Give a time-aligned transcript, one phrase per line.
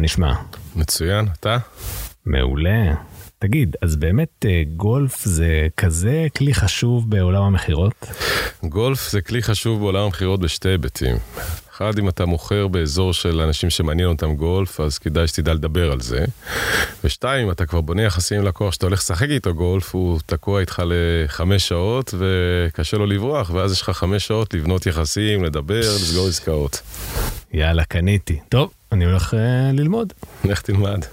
[0.00, 0.32] מה נשמע?
[0.76, 1.58] מצוין, אתה?
[2.26, 2.94] מעולה.
[3.38, 7.94] תגיד, אז באמת אה, גולף זה כזה כלי חשוב בעולם המכירות?
[8.64, 11.16] גולף זה כלי חשוב בעולם המכירות בשתי היבטים.
[11.72, 16.00] אחד, אם אתה מוכר באזור של אנשים שמעניין אותם גולף, אז כדאי שתדע לדבר על
[16.00, 16.24] זה.
[17.04, 20.60] ושתיים, אם אתה כבר בונה יחסים עם לקוח שאתה הולך לשחק איתו גולף, הוא תקוע
[20.60, 26.28] איתך לחמש שעות וקשה לו לברוח, ואז יש לך חמש שעות לבנות יחסים, לדבר, לסגור
[26.28, 26.82] עסקאות.
[27.52, 28.40] יאללה, קניתי.
[28.48, 30.12] טוב, אני הולך אה, ללמוד.
[30.44, 31.04] לך תלמד.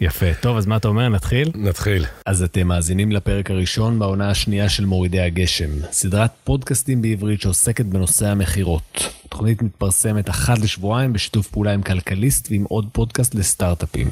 [0.00, 0.26] יפה.
[0.40, 1.50] טוב, אז מה אתה אומר, נתחיל?
[1.54, 2.04] נתחיל.
[2.26, 8.26] אז אתם מאזינים לפרק הראשון בעונה השנייה של מורידי הגשם, סדרת פודקאסטים בעברית שעוסקת בנושא
[8.26, 9.08] המכירות.
[9.24, 14.08] התוכנית מתפרסמת אחת לשבועיים בשיתוף פעולה עם כלכליסט ועם עוד פודקאסט לסטארט-אפים.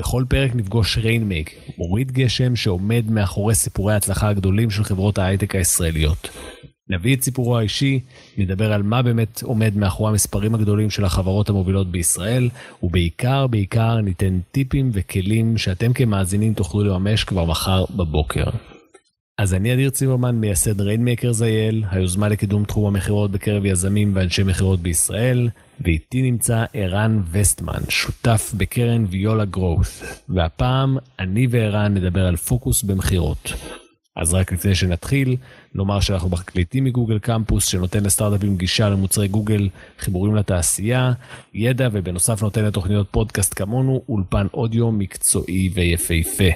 [0.00, 6.28] בכל פרק נפגוש rainmaker, מוריד גשם שעומד מאחורי סיפורי ההצלחה הגדולים של חברות ההייטק הישראליות.
[6.88, 8.00] נביא את סיפורו האישי,
[8.38, 12.48] נדבר על מה באמת עומד מאחורי המספרים הגדולים של החברות המובילות בישראל,
[12.82, 18.44] ובעיקר, בעיקר ניתן טיפים וכלים שאתם כמאזינים תוכלו לממש כבר מחר בבוקר.
[19.38, 24.80] אז אני אדיר ציברמן, מייסד ריינמקרס אייל, היוזמה לקידום תחום המכירות בקרב יזמים ואנשי מכירות
[24.80, 25.48] בישראל,
[25.80, 29.86] ואיתי נמצא ערן וסטמן, שותף בקרן ויולה גרואות,
[30.28, 33.52] והפעם אני וערן נדבר על פוקוס במכירות.
[34.16, 35.36] אז רק לפני שנתחיל,
[35.74, 41.12] נאמר שאנחנו מקליטים מגוגל קמפוס שנותן לסטארט-אפים גישה למוצרי גוגל, חיבורים לתעשייה,
[41.54, 46.50] ידע ובנוסף נותן לתוכניות פודקאסט כמונו אולפן אודיו מקצועי ויפהפה.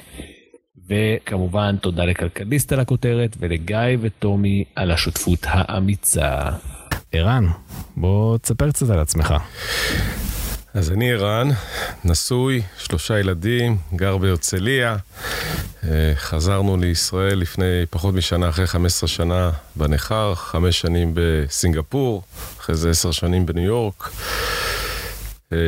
[0.89, 6.51] וכמובן תודה לכלכליסט על הכותרת ולגיא וטומי על השותפות האמיצה.
[7.13, 7.47] ערן,
[7.97, 9.35] בוא תספר קצת על עצמך.
[10.75, 11.49] אז אני ערן,
[12.05, 14.97] נשוי, שלושה ילדים, גר בהרצליה.
[15.85, 22.23] אה, חזרנו לישראל לפני פחות משנה, אחרי 15 שנה בניכר, חמש שנים בסינגפור,
[22.61, 24.11] אחרי זה עשר שנים בניו יורק.
[25.53, 25.59] אה,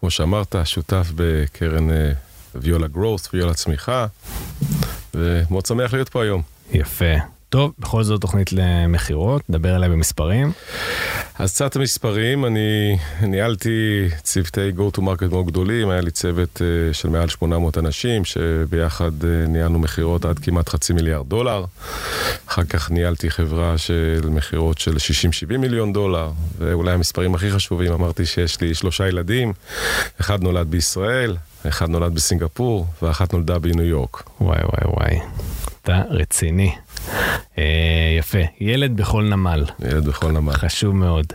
[0.00, 2.12] כמו שאמרת, שותף בקרן אה,
[2.54, 4.06] ויולה גרוס, ויולה צמיחה,
[5.14, 6.42] ומאוד שמח להיות פה היום.
[6.72, 7.39] יפה.
[7.50, 10.52] טוב, בכל זאת תוכנית למכירות, נדבר עליה במספרים.
[11.38, 16.94] אז קצת המספרים, אני ניהלתי צוותי go to market מאוד גדולים, היה לי צוות uh,
[16.94, 21.64] של מעל 800 אנשים, שביחד uh, ניהלנו מכירות עד כמעט חצי מיליארד דולר.
[22.46, 24.96] אחר כך ניהלתי חברה של מכירות של
[25.54, 29.52] 60-70 מיליון דולר, ואולי המספרים הכי חשובים, אמרתי שיש לי שלושה ילדים,
[30.20, 31.36] אחד נולד בישראל,
[31.68, 34.22] אחד נולד בסינגפור, ואחת נולדה בניו יורק.
[34.40, 35.20] וואי וואי וואי,
[35.82, 36.74] אתה רציני.
[37.58, 37.64] אה,
[38.18, 39.64] יפה, ילד בכל נמל.
[39.80, 40.52] ילד בכל נמל.
[40.52, 41.26] חשוב מאוד.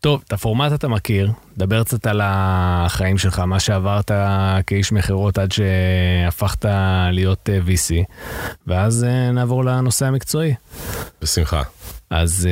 [0.00, 4.10] טוב, את הפורמט אתה מכיר, דבר קצת על החיים שלך, מה שעברת
[4.66, 6.64] כאיש מכירות עד שהפכת
[7.12, 8.04] להיות אה, VC,
[8.66, 10.54] ואז אה, נעבור לנושא המקצועי.
[11.22, 11.62] בשמחה.
[12.10, 12.48] אז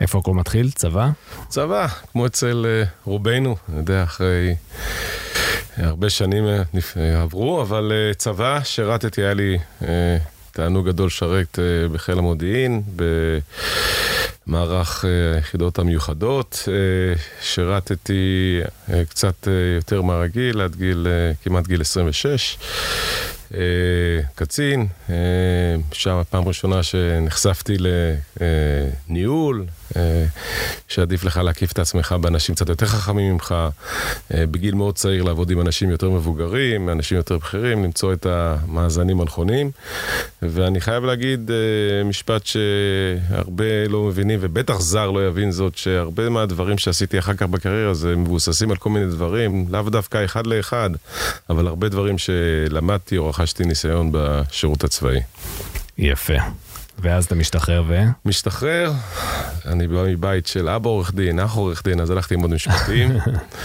[0.00, 0.70] איפה הכל מתחיל?
[0.70, 1.08] צבא?
[1.48, 2.66] צבא, כמו אצל
[3.04, 4.54] רובנו, אני יודע, אחרי
[5.76, 6.44] הרבה שנים
[7.22, 9.58] עברו, אבל צבא, שירתתי, היה לי
[10.56, 11.58] תענוג גדול לשרת
[11.92, 12.82] בחיל המודיעין,
[14.46, 16.68] במערך היחידות המיוחדות.
[17.42, 18.60] שירתתי
[19.08, 21.06] קצת יותר מהרגיל, עד גיל,
[21.42, 22.58] כמעט גיל 26.
[24.34, 24.86] קצין,
[25.92, 27.76] שם הפעם ראשונה שנחשפתי
[29.10, 29.64] לניהול,
[30.88, 33.54] שעדיף לך להקיף את עצמך באנשים קצת יותר חכמים ממך,
[34.30, 39.70] בגיל מאוד צעיר לעבוד עם אנשים יותר מבוגרים, אנשים יותר בכירים, למצוא את המאזנים הנכונים.
[40.42, 41.50] ואני חייב להגיד
[42.04, 47.94] משפט שהרבה לא מבינים, ובטח זר לא יבין זאת, שהרבה מהדברים שעשיתי אחר כך בקריירה
[47.94, 50.90] זה מבוססים על כל מיני דברים, לאו דווקא אחד לאחד,
[51.50, 55.20] אבל הרבה דברים שלמדתי או רכשתי ניסיון בשירות הצבאי.
[55.98, 56.34] יפה.
[56.98, 57.98] ואז אתה משתחרר ו?
[58.24, 58.92] משתחרר,
[59.66, 63.10] אני בא מבית של אבא עורך דין, אח עורך דין, אז הלכתי ללמוד משפטים.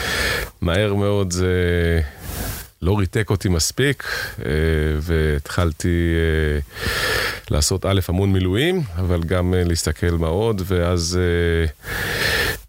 [0.62, 1.54] מהר מאוד זה
[2.81, 4.04] לא ריתק אותי מספיק,
[5.00, 6.13] והתחלתי
[7.51, 11.19] לעשות א', המון מילואים, אבל גם להסתכל מה עוד, ואז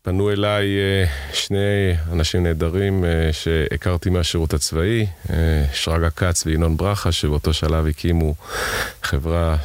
[0.04, 5.36] פנו אליי אה, שני אנשים נהדרים אה, שהכרתי מהשירות הצבאי, אה,
[5.72, 8.34] שרגא כץ וינון ברכה, שבאותו שלב הקימו
[9.02, 9.56] חברה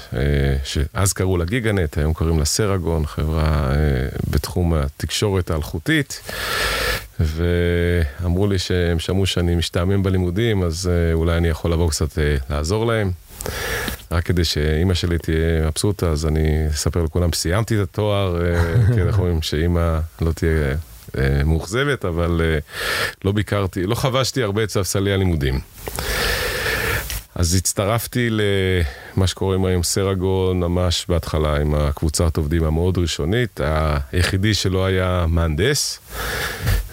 [0.64, 3.72] שאז קראו לה גיגנט, היום קוראים לה סרגון, חברה
[4.30, 6.22] בתחום התקשורת האלחוטית.
[7.20, 12.18] ואמרו לי שהם שמעו שאני משתעמם בלימודים, אז אולי אני יכול לבוא קצת
[12.50, 13.12] לעזור להם.
[14.12, 19.02] רק כדי שאימא שלי תהיה מבסוטה, אז אני אספר לכולם, סיימתי את התואר, אה, כי
[19.02, 20.76] אנחנו אומרים שאימא לא תהיה
[21.18, 22.60] אה, מאוכזבת, אבל אה,
[23.26, 25.60] לא ביקרתי, לא חבשתי הרבה את ספסלי הלימודים.
[27.38, 33.60] אז הצטרפתי למה שקוראים היום סרגון, ממש בהתחלה עם הקבוצת עובדים המאוד ראשונית,
[34.12, 36.00] היחידי שלא היה מהנדס.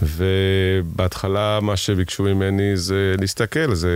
[0.02, 3.88] ובהתחלה מה שביקשו ממני זה להסתכל, זה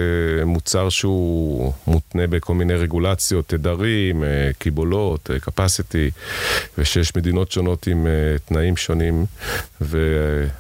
[0.47, 6.11] מוצר שהוא מותנה בכל מיני רגולציות, תדרים, אה, קיבולות, אה, capacity,
[6.79, 9.27] ושיש מדינות שונות עם אה, תנאים שונים,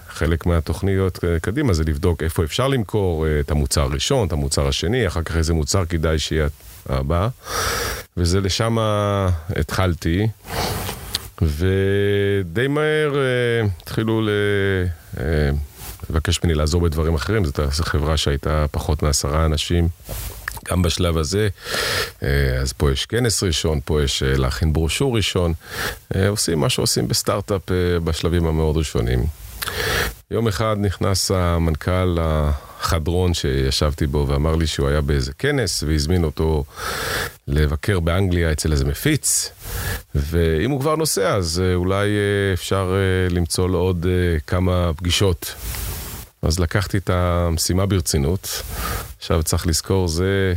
[0.08, 5.22] וחלק מהתוכניות קדימה זה לבדוק איפה אפשר למכור את המוצר הראשון, את המוצר השני, אחר
[5.22, 6.48] כך איזה מוצר כדאי שיהיה
[6.88, 7.28] הבא,
[8.16, 8.76] וזה לשם
[9.56, 10.28] התחלתי.
[11.42, 14.28] ודי מהר uh, התחילו ל...
[15.14, 15.18] uh,
[16.10, 19.88] לבקש ממני לעזור בדברים אחרים, זו חברה שהייתה פחות מעשרה אנשים.
[20.68, 21.48] גם בשלב הזה,
[22.20, 22.24] uh,
[22.62, 25.52] אז פה יש כנס ראשון, פה יש להכין ברושור ראשון,
[26.28, 27.62] עושים מה שעושים בסטארט-אפ
[28.04, 29.26] בשלבים המאוד ראשונים.
[30.30, 36.64] יום אחד נכנס המנכ"ל החדרון שישבתי בו ואמר לי שהוא היה באיזה כנס והזמין אותו
[37.48, 39.50] לבקר באנגליה אצל איזה מפיץ
[40.14, 44.06] ואם הוא כבר נוסע אז אה, אולי אה, אפשר אה, למצוא לו עוד
[44.46, 45.54] כמה פגישות.
[46.42, 48.62] אז לקחתי את המשימה ברצינות.
[49.18, 50.54] עכשיו צריך לזכור, זה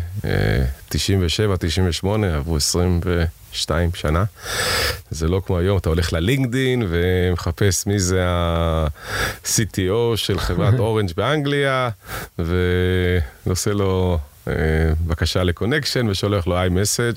[0.89, 3.23] 97, 98, עברו 20 ו...
[3.53, 4.23] שתיים שנה.
[5.11, 11.89] זה לא כמו היום, אתה הולך ללינקדין ומחפש מי זה ה-CTO של חברת אורנג' באנגליה,
[12.39, 14.30] ועושה לו אה,
[15.07, 17.15] בקשה לקונקשן ושולח לו איי-מסאג'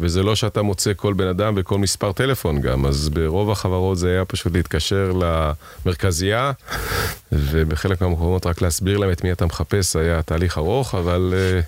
[0.00, 4.08] וזה לא שאתה מוצא כל בן אדם וכל מספר טלפון גם, אז ברוב החברות זה
[4.08, 5.12] היה פשוט להתקשר
[5.84, 6.52] למרכזייה
[7.32, 11.64] ובחלק מהמקומות רק להסביר להם את מי אתה מחפש היה תהליך ארוך, אבל uh,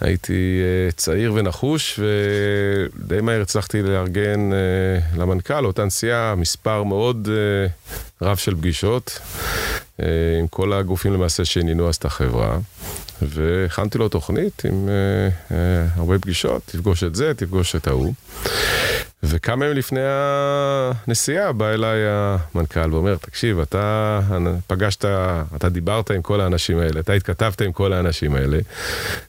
[0.00, 0.60] הייתי
[0.90, 8.36] uh, צעיר ונחוש ודי מהר הצלחתי לארגן uh, למנכ"ל, אותה נסיעה, מספר מאוד uh, רב
[8.36, 9.18] של פגישות
[10.00, 10.02] uh,
[10.38, 12.58] עם כל הגופים למעשה שעניינו אז את החברה.
[13.22, 15.54] והכנתי לו תוכנית עם uh, uh,
[15.96, 18.12] הרבה פגישות, תפגוש את זה, תפגוש את ההוא.
[19.22, 24.20] וכמה ימים לפני הנסיעה בא אליי המנכ"ל ואומר, תקשיב, אתה
[24.66, 25.04] פגשת,
[25.56, 28.58] אתה דיברת עם כל האנשים האלה, אתה התכתבת עם כל האנשים האלה.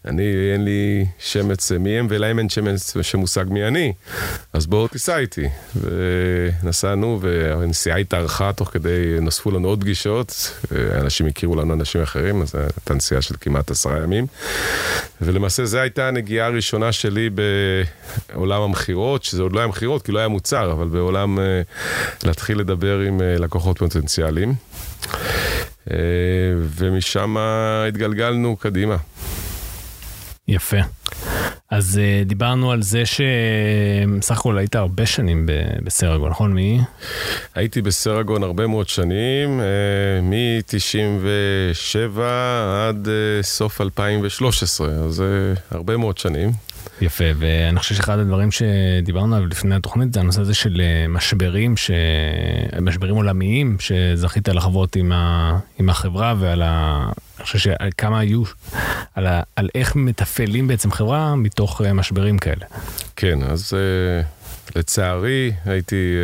[0.05, 3.93] אני, אין לי שמץ מי הם ולהם אין שמץ שמושג מי אני,
[4.53, 5.49] אז בואו תיסע איתי.
[5.75, 10.51] ונסענו והנסיעה התארכה תוך כדי, נוספו לנו עוד פגישות,
[11.01, 14.27] אנשים הכירו לנו אנשים אחרים, אז הייתה נסיעה של כמעט עשרה ימים.
[15.21, 17.29] ולמעשה זו הייתה הנגיעה הראשונה שלי
[18.33, 21.61] בעולם המכירות, שזה עוד לא היה מכירות, כי לא היה מוצר, אבל בעולם אה,
[22.23, 24.53] להתחיל לדבר עם אה, לקוחות פוטנציאליים.
[25.91, 25.95] אה,
[26.57, 27.35] ומשם
[27.87, 28.95] התגלגלנו קדימה.
[30.47, 30.77] יפה.
[31.71, 35.45] אז דיברנו על זה שסך הכל היית הרבה שנים
[35.83, 36.53] בסרגון, נכון?
[36.53, 36.79] מי?
[37.55, 39.61] הייתי בסרגון הרבה מאוד שנים,
[40.21, 42.19] מ-97
[42.87, 43.07] עד
[43.41, 45.23] סוף 2013, אז
[45.71, 46.51] הרבה מאוד שנים.
[47.01, 51.77] יפה, ואני חושב שאחד הדברים שדיברנו עליו לפני התוכנית זה הנושא הזה של אה, משברים,
[51.77, 51.91] ש...
[52.81, 55.59] משברים עולמיים שזכית לחוות עם, ה...
[55.79, 57.05] עם החברה ועל ה...
[57.37, 58.43] אני חושב שעל כמה היו,
[59.15, 59.41] על, ה...
[59.55, 62.65] על איך מתפעלים בעצם חברה מתוך אה, משברים כאלה.
[63.15, 64.21] כן, אז אה,
[64.75, 66.15] לצערי הייתי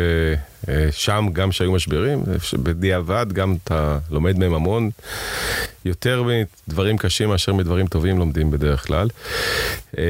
[0.90, 2.22] שם גם שהיו משברים,
[2.62, 4.90] בדיעבד גם אתה לומד מהם המון.
[5.86, 6.22] יותר
[6.68, 9.08] מדברים קשים מאשר מדברים טובים לומדים בדרך כלל.
[9.98, 10.04] אה,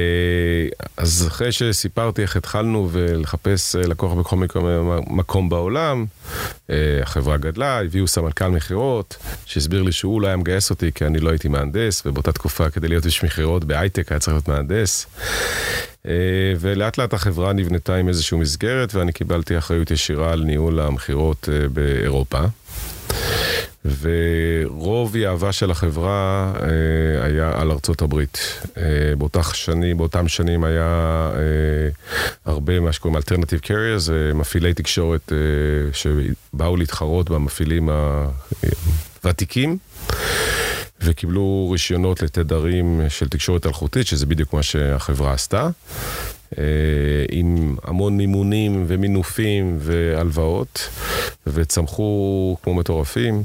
[0.97, 4.37] אז אחרי שסיפרתי איך התחלנו ולחפש אה, לקוח בכל
[5.07, 6.05] מקום בעולם,
[6.71, 11.19] אה, החברה גדלה, הביאו סמנכ"ל מכירות, שהסביר לי שהוא לא היה מגייס אותי כי אני
[11.19, 15.07] לא הייתי מהנדס, ובאותה תקופה כדי להיות איש מכירות בהייטק היה צריך להיות מהנדס.
[16.61, 22.41] ולאט לאט החברה נבנתה עם איזושהי מסגרת ואני קיבלתי אחריות ישירה על ניהול המכירות באירופה.
[24.00, 28.38] ורוב יהבה של החברה אה, היה על ארצות הברית.
[28.76, 28.83] אה,
[29.19, 31.43] באותך שנים, באותם שנים היה אה,
[32.45, 35.37] הרבה מה שקוראים אלטרנטיב קריארס, אה, מפעילי תקשורת אה,
[35.93, 37.88] שבאו להתחרות במפעילים
[39.25, 39.79] הוותיקים.
[41.00, 45.69] וקיבלו רישיונות לתדרים של תקשורת אלחוטית, שזה בדיוק מה שהחברה עשתה.
[46.59, 46.65] אה,
[47.31, 50.88] עם המון מימונים ומינופים והלוואות.
[51.47, 53.43] וצמחו כמו מטורפים.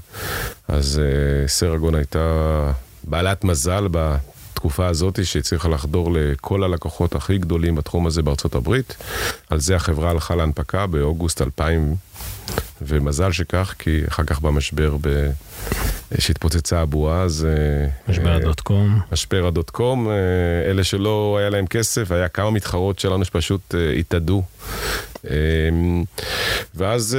[0.68, 2.72] אז אה, סרגון הייתה
[3.04, 3.88] בעלת מזל
[4.62, 8.96] בתקופה הזאת שהצליחה לחדור לכל הלקוחות הכי גדולים בתחום הזה בארצות הברית.
[9.50, 11.96] על זה החברה הלכה להנפקה באוגוסט 2000,
[12.82, 15.30] ומזל שכך, כי אחר כך במשבר ב...
[16.20, 17.48] שהתפוצצה הבועה, אז...
[17.50, 19.00] אה, משבר הדוט קום.
[19.12, 20.14] משבר הדוט קום, אה,
[20.70, 24.44] אלה שלא היה להם כסף, היה כמה מתחרות שלנו שפשוט אה, התאדו.
[26.76, 27.18] ואז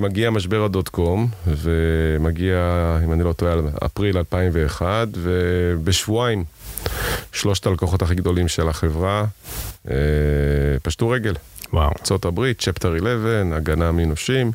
[0.00, 2.56] מגיע משבר הדוט קום, ומגיע,
[3.04, 6.44] אם אני לא טועה, אפריל 2001, ובשבועיים
[7.32, 9.24] שלושת הלקוחות הכי גדולים של החברה
[10.82, 11.34] פשטו רגל.
[11.72, 11.90] וואו.
[12.10, 14.52] ארה"ב, צ'פטר 11, הגנה מנושים,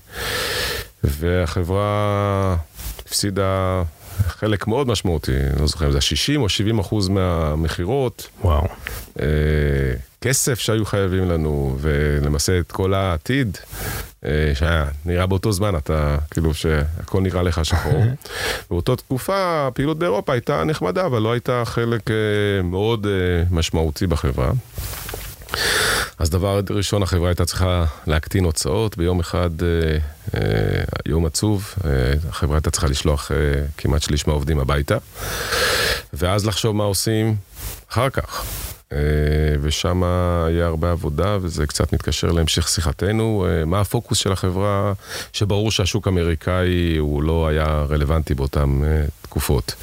[1.04, 2.56] והחברה
[3.06, 3.84] הפסידה
[4.28, 8.28] חלק מאוד משמעותי, לא זוכר אם זה 60 או 70 אחוז מהמכירות.
[8.42, 8.68] וואו.
[9.20, 9.26] אה,
[10.22, 13.58] כסף שהיו חייבים לנו, ולמעשה את כל העתיד,
[14.26, 18.04] אה, שהיה נראה באותו זמן, אתה, כאילו שהכל נראה לך שחור.
[18.70, 22.16] באותה תקופה הפעילות באירופה הייתה נחמדה, אבל לא הייתה חלק אה,
[22.64, 24.52] מאוד אה, משמעותי בחברה.
[26.20, 28.98] אז דבר ראשון, החברה הייתה צריכה להקטין הוצאות.
[28.98, 29.98] ביום אחד, אה,
[30.36, 31.90] אה, יום עצוב, אה,
[32.30, 33.32] החברה הייתה צריכה לשלוח
[33.78, 34.98] כמעט שליש מהעובדים הביתה.
[36.14, 37.36] ואז לחשוב מה עושים
[37.92, 38.46] אחר כך.
[39.62, 40.04] ושם
[40.48, 43.48] היה הרבה עבודה, וזה קצת מתקשר להמשך שיחתנו.
[43.66, 44.94] מה הפוקוס של החברה,
[45.34, 48.82] שברור שהשוק האמריקאי הוא לא היה רלוונטי באותן
[49.22, 49.76] תקופות.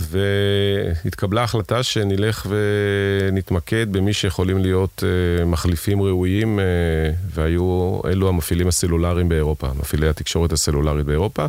[0.00, 6.62] והתקבלה החלטה שנלך ונתמקד במי שיכולים להיות uh, מחליפים ראויים, uh,
[7.34, 11.46] והיו אלו המפעילים הסלולריים באירופה, מפעילי התקשורת הסלולרית באירופה,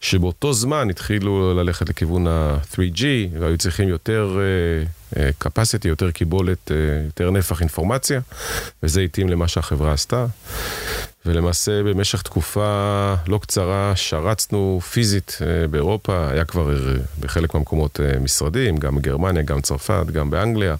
[0.00, 3.02] שבאותו זמן התחילו ללכת לכיוון ה-3G,
[3.40, 4.38] והיו צריכים יותר...
[4.38, 5.00] Uh,
[5.44, 6.70] capacity, יותר קיבולת,
[7.06, 8.20] יותר נפח אינפורמציה,
[8.82, 10.26] וזה התאים למה שהחברה עשתה.
[11.26, 18.18] ולמעשה במשך תקופה לא קצרה שרצנו פיזית אה, באירופה, היה כבר אה, בחלק מהמקומות אה,
[18.18, 20.76] משרדים, גם בגרמניה, גם צרפת, גם באנגליה,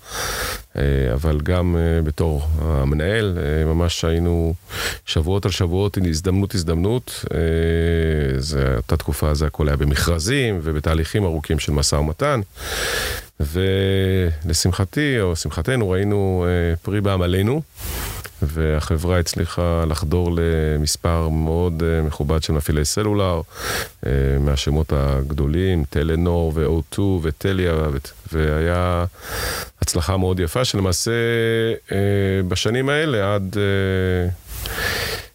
[1.14, 4.54] אבל גם בתור המנהל, ממש היינו
[5.06, 7.24] שבועות על שבועות, הזדמנות הזדמנות.
[8.38, 12.40] זו אותה תקופה, זה הכל היה במכרזים ובתהליכים ארוכים של משא ומתן.
[13.40, 16.46] ולשמחתי, או שמחתנו, ראינו
[16.82, 17.62] פרי בעמלנו.
[18.42, 23.40] והחברה הצליחה לחדור למספר מאוד אה, מכובד של מפעילי סלולר,
[24.06, 27.74] אה, מהשמות הגדולים, טלנור ו-O2 וטליה,
[28.32, 29.04] והיה
[29.82, 31.10] הצלחה מאוד יפה, שלמעשה
[31.92, 31.96] אה,
[32.48, 33.56] בשנים האלה עד...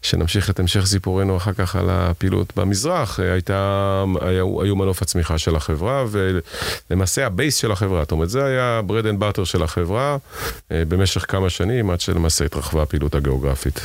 [0.06, 5.56] שנמשיך את המשך סיפורנו אחר כך על הפעילות במזרח, הייתה, היו, היו מנוף הצמיחה של
[5.56, 10.16] החברה, ולמעשה ה base של החברה, זאת אומרת, זה היה bread and butter של החברה
[10.72, 13.80] אה, במשך כמה שנים, עד שלמעשה התרחבה הפעילות הגיאוגרפית.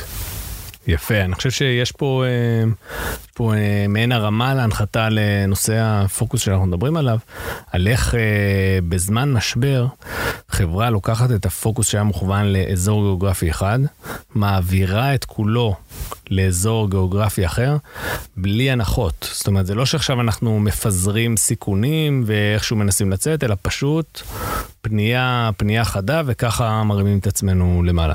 [0.86, 2.70] יפה, אני חושב שיש פה, אה,
[3.34, 7.18] פה אה, מעין הרמה להנחתה לנושא הפוקוס שאנחנו מדברים עליו,
[7.72, 8.14] על איך
[8.88, 9.86] בזמן משבר
[10.48, 13.78] חברה לוקחת את הפוקוס שהיה מוכוון לאזור גיאוגרפי אחד,
[14.34, 15.74] מעבירה את כולו
[16.30, 17.76] לאזור גיאוגרפי אחר,
[18.36, 19.28] בלי הנחות.
[19.32, 24.22] זאת אומרת, זה לא שעכשיו אנחנו מפזרים סיכונים ואיכשהו מנסים לצאת, אלא פשוט
[24.80, 28.14] פנייה, פנייה חדה, וככה מרימים את עצמנו למעלה.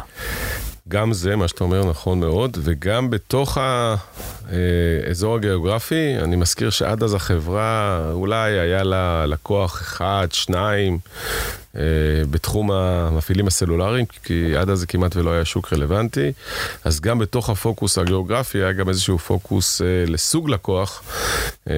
[0.88, 3.58] גם זה, מה שאתה אומר, נכון מאוד, וגם בתוך
[4.52, 11.00] האזור הגיאוגרפי, אני מזכיר שעד אז החברה, אולי היה לה לקוח אחד, שניים, אה,
[12.30, 16.32] בתחום המפעילים הסלולריים, כי עד אז זה כמעט ולא היה שוק רלוונטי,
[16.84, 21.04] אז גם בתוך הפוקוס הגיאוגרפי היה גם איזשהו פוקוס אה, לסוג לקוח,
[21.70, 21.74] אה,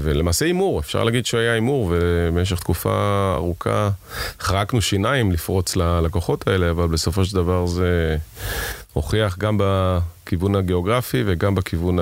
[0.00, 3.90] ולמעשה הימור, אפשר להגיד שהיה הימור, ובמשך תקופה ארוכה
[4.40, 8.16] חרקנו שיניים לפרוץ ללקוחות האלה, אבל בסופו של דבר זה
[8.92, 9.58] הוכיח גם
[10.28, 11.98] בכיוון הגיאוגרפי וגם בכיוון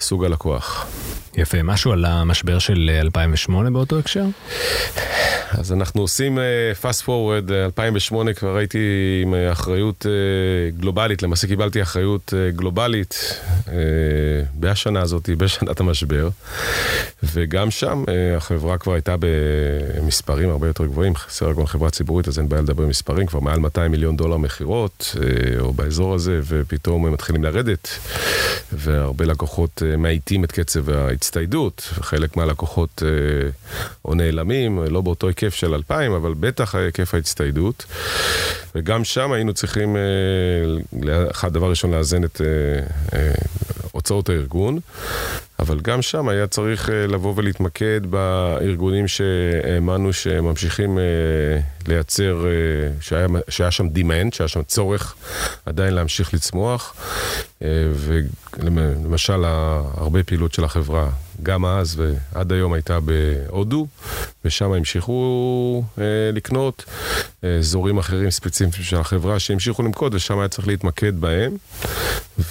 [0.00, 0.86] סוג הלקוח.
[1.36, 4.24] יפה, משהו על המשבר של 2008 באותו הקשר?
[5.58, 6.40] אז אנחנו עושים uh,
[6.82, 8.78] fast forward, 2008 uh, כבר הייתי
[9.22, 10.06] עם uh, אחריות
[10.76, 13.40] גלובלית, למעשה קיבלתי אחריות גלובלית
[14.60, 16.28] בשנה הזאת, בשנת המשבר,
[17.22, 18.04] וגם שם
[18.36, 22.84] החברה כבר הייתה במספרים הרבה יותר גבוהים, חסר סרגון חברה ציבורית, אז אין בעיה לדבר
[22.84, 25.16] במספרים, כבר מעל 200 מיליון דולר מכירות,
[25.60, 27.88] או באזור הזה, ופתאום הם מתחילים לרדת,
[28.72, 35.52] והרבה לקוחות uh, מאיטים את קצב ההצטיידות, וחלק מהלקוחות uh, או נעלמים, לא באותו היקף.
[35.62, 37.84] של 2,000, אבל בטח היקף ההצטיידות.
[38.74, 43.32] וגם שם היינו צריכים, אה, אחד דבר ראשון, לאזן את אה, אה,
[43.92, 44.78] הוצאות הארגון,
[45.58, 50.98] אבל גם שם היה צריך לבוא ולהתמקד בארגונים שהאמנו שממשיכים
[51.88, 52.44] לייצר,
[53.00, 55.14] שהיה, שהיה שם demand, שהיה שם צורך
[55.66, 56.94] עדיין להמשיך לצמוח.
[57.92, 59.44] ולמשל,
[59.94, 61.08] הרבה פעילות של החברה,
[61.42, 63.86] גם אז ועד היום הייתה בהודו,
[64.44, 66.84] ושם המשיכו אה, לקנות
[67.58, 71.56] אזורים אחרים ספציפיים של החברה שהמשיכו למקוד, ושם היה צריך להתמקד בהם.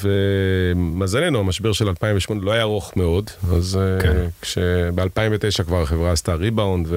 [0.04, 4.28] ומזלנו, המשבר של 2008 לא היה ארוך מאוד, אז כן.
[4.42, 6.88] כשב-2009 כבר החברה עשתה ריבאונד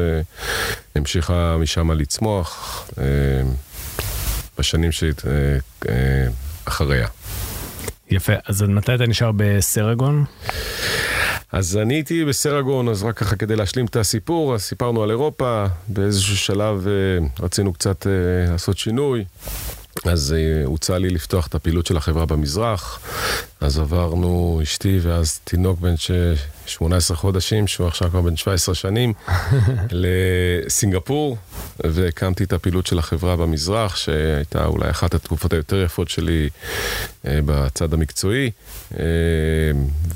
[0.95, 2.85] והמשיכה משם לצמוח.
[4.59, 4.91] בשנים
[6.67, 7.09] שאחריה.
[8.11, 10.25] יפה, אז מתי אתה נשאר בסרגון?
[11.55, 15.67] אז אני הייתי בסרגון, אז רק ככה כדי להשלים את הסיפור, אז סיפרנו על אירופה,
[15.89, 19.25] באיזשהו שלב אה, רצינו קצת אה, לעשות שינוי.
[20.05, 23.01] אז uh, הוצע לי לפתוח את הפעילות של החברה במזרח,
[23.65, 25.95] אז עברנו אשתי ואז תינוק בן
[26.67, 29.13] 18 חודשים, שהוא עכשיו כבר בן 17 שנים,
[29.91, 31.37] לסינגפור,
[31.85, 37.95] והקמתי את הפעילות של החברה במזרח, שהייתה אולי אחת התקופות היותר יפות שלי uh, בצד
[37.95, 38.51] המקצועי,
[38.93, 38.97] uh,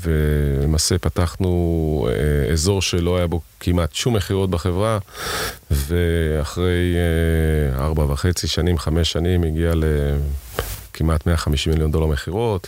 [0.01, 4.99] ולמעשה פתחנו uh, אזור שלא היה בו כמעט שום מכירות בחברה,
[5.71, 6.95] ואחרי
[7.75, 9.83] ארבע וחצי שנים, חמש שנים, הגיע ל...
[10.99, 12.67] כמעט 150 מיליון דולר מכירות.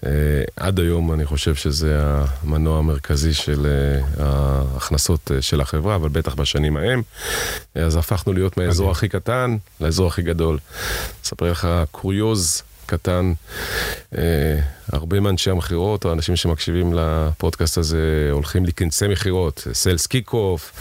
[0.00, 0.06] Uh,
[0.56, 6.34] עד היום אני חושב שזה המנוע המרכזי של uh, ההכנסות uh, של החברה, אבל בטח
[6.34, 7.02] בשנים ההם.
[7.74, 10.58] אז הפכנו להיות מהאזור הכי קטן לאזור הכי גדול.
[11.22, 13.32] אספר לך קוריוז קטן,
[14.18, 14.22] אה,
[14.92, 20.72] הרבה מאנשי המכירות, או אנשים שמקשיבים לפודקאסט הזה, הולכים לכנסי מכירות, sales kick off,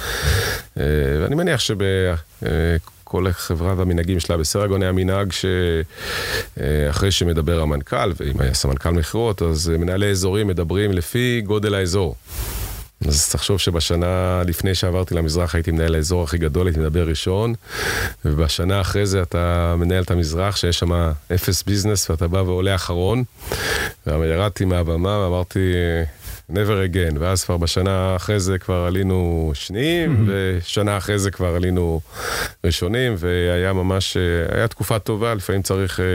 [0.77, 0.83] אה,
[1.21, 1.81] ואני מניח שב...
[1.81, 2.15] אה,
[3.07, 5.31] כל חברה והמנהגים שלה בסרגון היה מנהג
[6.57, 12.15] שאחרי שמדבר המנכ"ל, ואם היה סמנכ"ל מכירות, אז מנהלי אזורים מדברים לפי גודל האזור.
[13.07, 17.53] אז תחשוב שבשנה לפני שעברתי למזרח הייתי מנהל האזור הכי גדול, הייתי מדבר ראשון,
[18.25, 23.23] ובשנה אחרי זה אתה מנהל את המזרח שיש שם אפס ביזנס ואתה בא ועולה אחרון.
[24.07, 25.59] וירדתי מהבמה ואמרתי...
[26.51, 32.01] never again, ואז כבר בשנה אחרי זה כבר עלינו שניים, ושנה אחרי זה כבר עלינו
[32.63, 34.17] ראשונים, והיה ממש,
[34.51, 36.05] היה תקופה טובה, לפעמים צריך אה,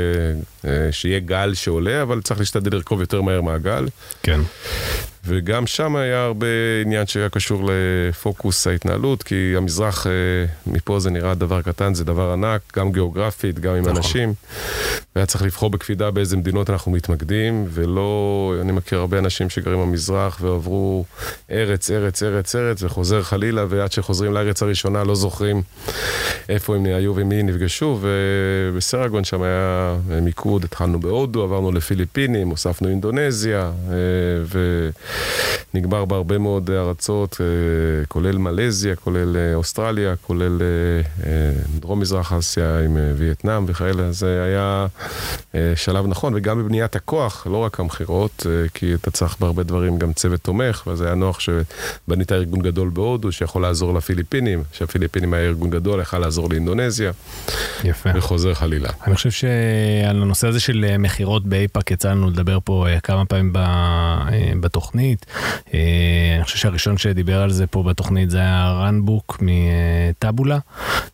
[0.71, 3.87] אה, שיהיה גל שעולה, אבל צריך להשתדל לרכוב יותר מהר מהגל.
[4.23, 4.41] כן.
[5.25, 6.47] וגם שם היה הרבה
[6.85, 10.13] עניין שהיה קשור לפוקוס ההתנהלות, כי המזרח, אה,
[10.67, 13.97] מפה זה נראה דבר קטן, זה דבר ענק, גם גיאוגרפית, גם עם נכון.
[13.97, 14.35] אנשים.
[15.17, 20.39] והיה צריך לבחור בקפידה באיזה מדינות אנחנו מתמקדים, ולא, אני מכיר הרבה אנשים שגרים במזרח
[20.41, 21.05] ועברו
[21.51, 25.63] ארץ, ארץ, ארץ, ארץ, וחוזר חלילה, ועד שחוזרים לארץ הראשונה לא זוכרים
[26.49, 33.61] איפה הם היו ומי נפגשו, ובסרגון שם היה מיקוד, התחלנו בהודו, עברנו לפיליפינים, הוספנו אינדונזיה,
[33.61, 33.95] אה,
[34.45, 34.91] ו...
[35.75, 42.79] נגמר בהרבה מאוד ארצות, אה, כולל מלזיה, כולל אה, אוסטרליה, כולל אה, דרום מזרח אסיה
[42.79, 44.13] עם וייטנאם וכאלה.
[44.13, 44.87] זה היה
[45.75, 50.41] שלב נכון, וגם בבניית הכוח, לא רק המכירות, כי אתה צריך בהרבה דברים גם צוות
[50.41, 56.01] תומך, וזה היה נוח שבנית ארגון גדול בהודו שיכול לעזור לפיליפינים, שהפיליפינים היה ארגון גדול,
[56.01, 57.13] יכל לעזור לאינדונזיה.
[57.85, 58.11] יפה.
[58.15, 58.89] וחוזר חלילה.
[59.07, 63.53] אני חושב שעל הנושא הזה של מכירות באיפא"ק יצא לנו לדבר פה כמה פעמים
[64.61, 65.00] בתוכנית.
[65.01, 65.27] בתוכנית.
[65.75, 70.59] אה, אני חושב שהראשון שדיבר על זה פה בתוכנית זה היה רנבוק מטאבולה.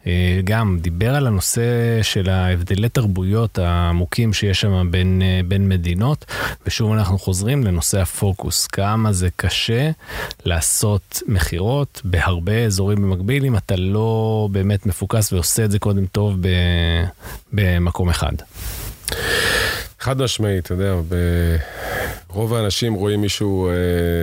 [0.06, 1.62] אה, גם דיבר על הנושא
[2.02, 6.24] של ההבדלי תרבויות העמוקים שיש שם בין, אה, בין מדינות,
[6.66, 8.66] ושוב אנחנו חוזרים לנושא הפוקוס.
[8.66, 9.90] כמה זה קשה
[10.44, 16.36] לעשות מכירות בהרבה אזורים במקביל אם אתה לא באמת מפוקס ועושה את זה קודם טוב
[17.52, 18.32] במקום אחד.
[20.00, 20.94] חד משמעית, אתה יודע,
[22.28, 23.72] רוב האנשים רואים מישהו אה,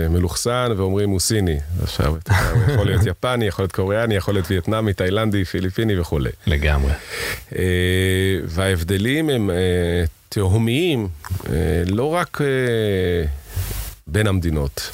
[0.10, 1.58] מלוכסן ואומרים הוא סיני.
[1.84, 2.16] עכשיו,
[2.54, 6.30] הוא יכול להיות יפני, יכול להיות קוריאני, יכול להיות וייטנאמי, תאילנדי, פיליפיני וכולי.
[6.48, 6.92] לגמרי.
[7.56, 7.64] אה,
[8.46, 9.56] וההבדלים הם אה,
[10.30, 11.08] תהומיים,
[11.50, 13.26] אה, לא רק אה,
[14.08, 14.92] בין המדינות.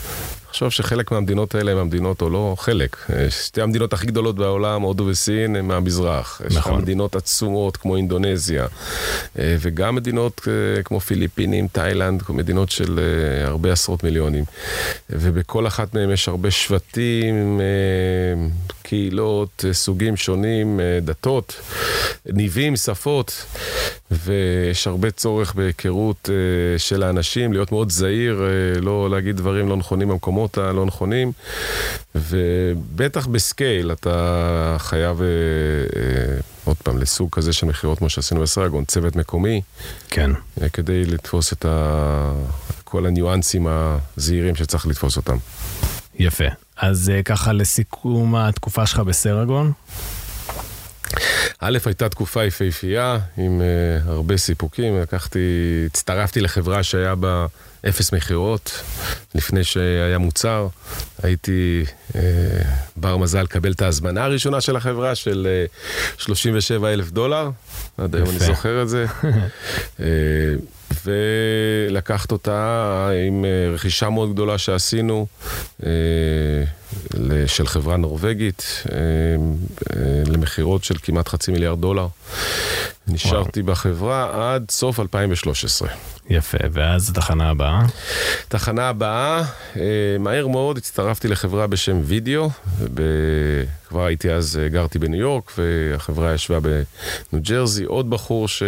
[0.51, 2.97] תחשוב שחלק מהמדינות האלה הם המדינות, או לא חלק,
[3.29, 6.41] שתי המדינות הכי גדולות בעולם, הודו וסין, הן מהמזרח.
[6.45, 6.47] נכון.
[6.51, 8.67] יש לך מדינות עצומות כמו אינדונזיה,
[9.39, 14.43] אה, וגם מדינות אה, כמו פיליפינים, תאילנד, מדינות של אה, הרבה עשרות מיליונים.
[15.09, 17.61] ובכל אחת מהן יש הרבה שבטים,
[18.89, 21.61] קהילות, סוגים שונים, דתות,
[22.25, 23.45] ניבים, שפות,
[24.11, 26.29] ויש הרבה צורך בהיכרות
[26.77, 28.43] של האנשים, להיות מאוד זהיר,
[28.81, 30.57] לא להגיד דברים לא נכונים במקומות.
[30.57, 31.31] הלא נכונים,
[32.15, 38.85] ובטח בסקייל אתה חייב, אה, אה, עוד פעם, לסוג כזה של מכירות כמו שעשינו בסרגון,
[38.85, 39.61] צוות מקומי.
[40.09, 40.31] כן.
[40.61, 42.33] אה, כדי לתפוס את ה...
[42.83, 45.37] כל הניואנסים הזהירים שצריך לתפוס אותם.
[46.19, 46.45] יפה.
[46.79, 49.71] אז ככה לסיכום התקופה שלך בסרגון.
[51.59, 55.39] א', הייתה תקופה יפהפייה עם uh, הרבה סיפוקים, לקחתי,
[55.85, 57.45] הצטרפתי לחברה שהיה בה
[57.89, 58.81] אפס מכירות,
[59.35, 60.67] לפני שהיה מוצר.
[61.23, 62.15] הייתי uh,
[62.95, 65.47] בר מזל לקבל את ההזמנה הראשונה של החברה של
[66.17, 67.49] uh, 37 אלף דולר,
[67.97, 69.05] עד היום אני זוכר את זה.
[69.97, 70.01] uh,
[71.05, 75.27] ולקחת אותה עם רכישה מאוד גדולה שעשינו
[77.45, 78.83] של חברה נורבגית
[80.27, 82.07] למכירות של כמעט חצי מיליארד דולר.
[83.07, 85.89] נשארתי בחברה עד סוף 2013.
[86.29, 87.81] יפה, ואז התחנה הבאה?
[88.47, 89.43] תחנה הבאה,
[90.19, 92.49] מהר מאוד הצטרפתי לחברה בשם וידאו,
[93.87, 96.83] כבר הייתי אז, גרתי בניו יורק, והחברה ישבה בניו
[97.35, 98.63] ג'רזי, עוד בחור ש...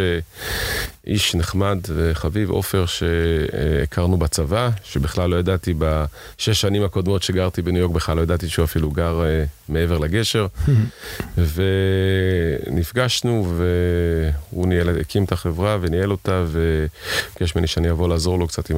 [1.08, 7.96] איש נחמד וחביב, עופר, שהכרנו בצבא, שבכלל לא ידעתי בשש שנים הקודמות שגרתי בניו יורק,
[7.96, 9.22] בכלל לא ידעתי שהוא אפילו גר
[9.70, 10.48] מעבר לגשר.
[12.68, 18.70] ונפגשנו, והוא ניהל, הקים את החברה וניהל אותה, וביקש ממני שאני אבוא לעזור לו קצת
[18.70, 18.78] עם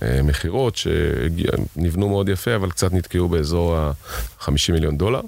[0.00, 5.20] המכירות, שנבנו מאוד יפה, אבל קצת נתקעו באזור ה-50 מיליון דולר.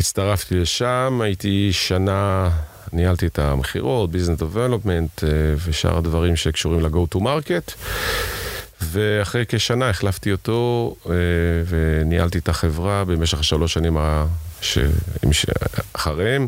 [0.00, 2.50] הצטרפתי לשם, הייתי שנה...
[2.92, 5.24] ניהלתי את המכירות, ביזנס דבלופמנט
[5.64, 7.74] ושאר הדברים שקשורים ל-go to market.
[8.82, 10.94] ואחרי כשנה החלפתי אותו
[11.66, 13.96] וניהלתי את החברה במשך השלוש שנים
[14.60, 14.78] ש...
[15.92, 16.46] אחריהם.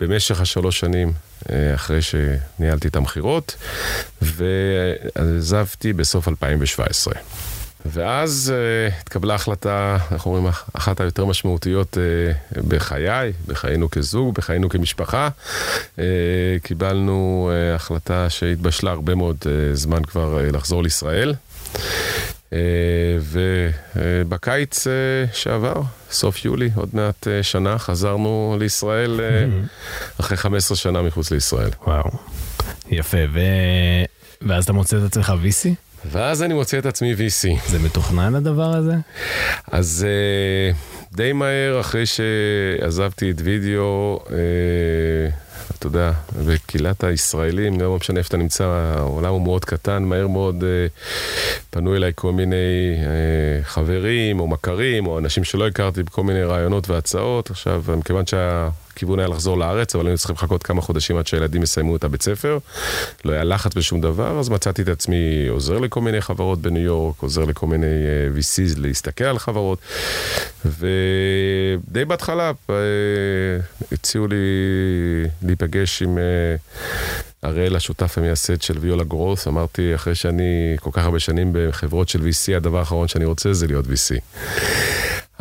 [0.00, 1.12] במשך השלוש שנים
[1.74, 3.56] אחרי שניהלתי את המכירות,
[4.22, 7.14] ועזבתי בסוף 2017.
[7.86, 15.28] ואז uh, התקבלה החלטה, אנחנו אומרים, אחת היותר משמעותיות uh, בחיי, בחיינו כזוג, בחיינו כמשפחה.
[15.96, 16.00] Uh,
[16.62, 21.34] קיבלנו uh, החלטה שהתבשלה הרבה מאוד uh, זמן כבר uh, לחזור לישראל.
[21.74, 22.54] Uh,
[23.32, 24.90] ובקיץ uh,
[25.36, 31.70] שעבר, סוף יולי, עוד מעט uh, שנה, חזרנו לישראל uh, אחרי 15 שנה מחוץ לישראל.
[31.86, 32.10] וואו,
[32.90, 33.18] יפה.
[33.32, 33.40] ו...
[34.42, 35.91] ואז אתה מוצא את עצמך VC?
[36.10, 37.68] ואז אני מוצא את עצמי VC.
[37.68, 38.94] זה מתוכנן הדבר הזה?
[39.72, 44.30] אז uh, די מהר אחרי שעזבתי את וידאו, uh,
[45.78, 46.12] אתה יודע,
[46.46, 50.90] בקהילת הישראלים, לא משנה איפה אתה נמצא, העולם הוא מאוד קטן, מהר מאוד uh,
[51.70, 52.56] פנו אליי כל מיני
[52.96, 57.50] uh, חברים או מכרים או אנשים שלא הכרתי בכל מיני רעיונות והצעות.
[57.50, 58.68] עכשיו, מכיוון שה...
[58.92, 62.22] הכיוון היה לחזור לארץ, אבל היינו צריכים לחכות כמה חודשים עד שהילדים יסיימו את הבית
[62.22, 62.58] ספר.
[63.24, 67.22] לא היה לחץ בשום דבר, אז מצאתי את עצמי עוזר לכל מיני חברות בניו יורק,
[67.22, 69.78] עוזר לכל מיני uh, VCs להסתכל על חברות.
[70.64, 72.72] ודי בהתחלה uh,
[73.92, 74.36] הציעו לי
[75.42, 76.18] להיפגש עם...
[77.42, 82.20] הראל, השותף המייסד של ויולה גרוס, אמרתי, אחרי שאני כל כך הרבה שנים בחברות של
[82.20, 84.20] VC, הדבר האחרון שאני רוצה זה להיות VC.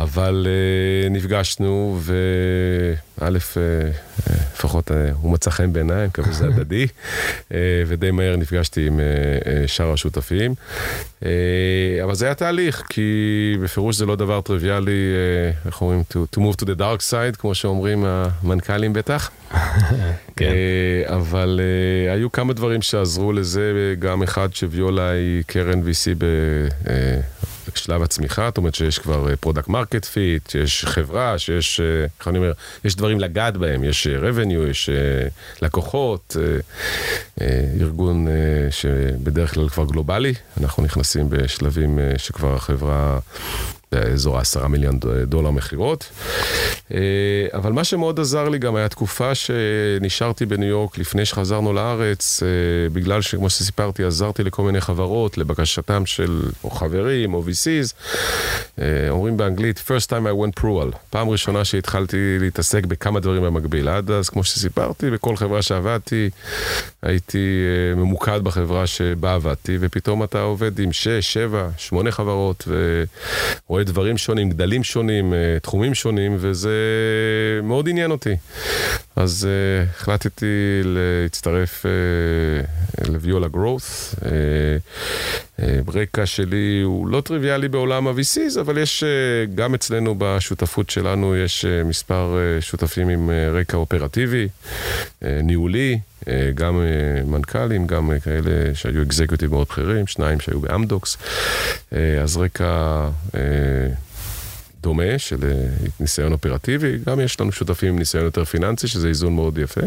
[0.04, 3.30] אבל uh, נפגשנו, וא', uh,
[4.54, 6.88] לפחות uh, הוא מצא חן בעיניי, אני מקווה שזה הדדי,
[7.50, 7.54] uh,
[7.88, 10.54] ודי מהר נפגשתי עם uh, uh, שאר השותפים.
[11.20, 11.26] Uh,
[12.04, 16.40] אבל זה היה תהליך, כי בפירוש זה לא דבר טריוויאלי, uh, איך אומרים, to, to
[16.40, 19.32] move to the dark side, כמו שאומרים המנכ"לים בטח.
[20.36, 20.46] כן.
[21.08, 26.24] uh, אבל uh, היו כמה דברים שעזרו לזה, גם אחד שוויולה היא קרן VC ב...
[26.86, 26.90] Uh,
[27.78, 31.82] שלב הצמיחה, זאת אומרת שיש כבר product market fit, שיש חברה, שיש,
[32.20, 32.52] איך אני אומר,
[32.84, 34.90] יש דברים לגעת בהם, יש revenue, יש
[35.62, 36.36] לקוחות,
[37.82, 38.28] ארגון
[38.70, 43.20] שבדרך כלל כבר גלובלי, אנחנו נכנסים בשלבים שכבר החברה...
[43.91, 46.10] באזור ה-10 מיליון דולר מכירות.
[47.54, 52.43] אבל מה שמאוד עזר לי גם היה תקופה שנשארתי בניו יורק לפני שחזרנו לארץ,
[52.93, 57.93] בגלל שכמו שסיפרתי, עזרתי לכל מיני חברות, לבקשתם של או חברים או VCs.
[59.10, 60.95] אומרים באנגלית, first time I went prual.
[61.10, 63.88] פעם ראשונה שהתחלתי להתעסק בכמה דברים במקביל.
[63.88, 66.30] עד אז, כמו שסיפרתי, בכל חברה שעבדתי,
[67.01, 67.63] הייתי
[67.95, 72.67] ממוקד בחברה שבה עבדתי, ופתאום אתה עובד עם 6, 7, 8 חברות,
[73.67, 76.72] ורואה דברים שונים, גדלים שונים, תחומים שונים, וזה
[77.63, 78.36] מאוד עניין אותי.
[79.15, 84.15] אז uh, החלטתי להצטרף uh, לוויולה גרוס.
[84.20, 84.26] Uh,
[85.62, 91.36] uh, רקע שלי הוא לא טריוויאלי בעולם ה-VCs, אבל יש uh, גם אצלנו בשותפות שלנו,
[91.36, 94.47] יש uh, מספר שותפים עם רקע אופרטיבי,
[95.21, 96.00] ניהולי.
[96.54, 96.82] גם
[97.26, 101.17] מנכ"לים, גם כאלה שהיו אקזקיוטיב מאוד בכירים, שניים שהיו באמדוקס,
[102.21, 103.10] אז רקע
[104.82, 105.38] דומה של
[106.00, 109.82] ניסיון אופרטיבי, גם יש לנו שותפים עם ניסיון יותר פיננסי, שזה איזון מאוד יפה.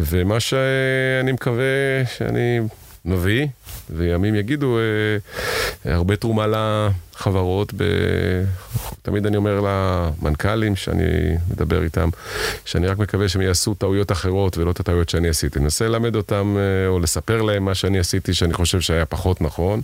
[0.00, 2.60] ומה שאני מקווה שאני
[3.04, 3.46] מביא,
[3.90, 4.78] וימים יגידו,
[5.84, 6.46] הרבה תרומה
[7.14, 7.82] חברות, ב...
[9.02, 12.08] תמיד אני אומר למנכ"לים שאני מדבר איתם,
[12.64, 15.58] שאני רק מקווה שהם יעשו טעויות אחרות ולא את הטעויות שאני עשיתי.
[15.58, 19.40] אני מנסה ללמד אותם אה, או לספר להם מה שאני עשיתי שאני חושב שהיה פחות
[19.40, 19.80] נכון,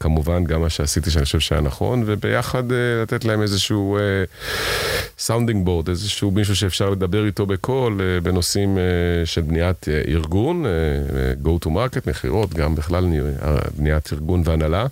[0.00, 3.98] כמובן גם מה שעשיתי שאני חושב שהיה נכון, וביחד אה, לתת להם איזשהו
[5.18, 10.08] sounding uh, board, איזשהו מישהו שאפשר לדבר איתו בקול uh, בנושאים uh, של בניית uh,
[10.08, 13.06] ארגון, uh, go to market, מכירות, גם בכלל
[13.76, 14.86] בניית ארגון והנהלה.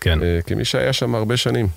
[0.00, 0.18] כן.
[0.18, 1.68] Uh, כמי שהיה שם הרבה שנים.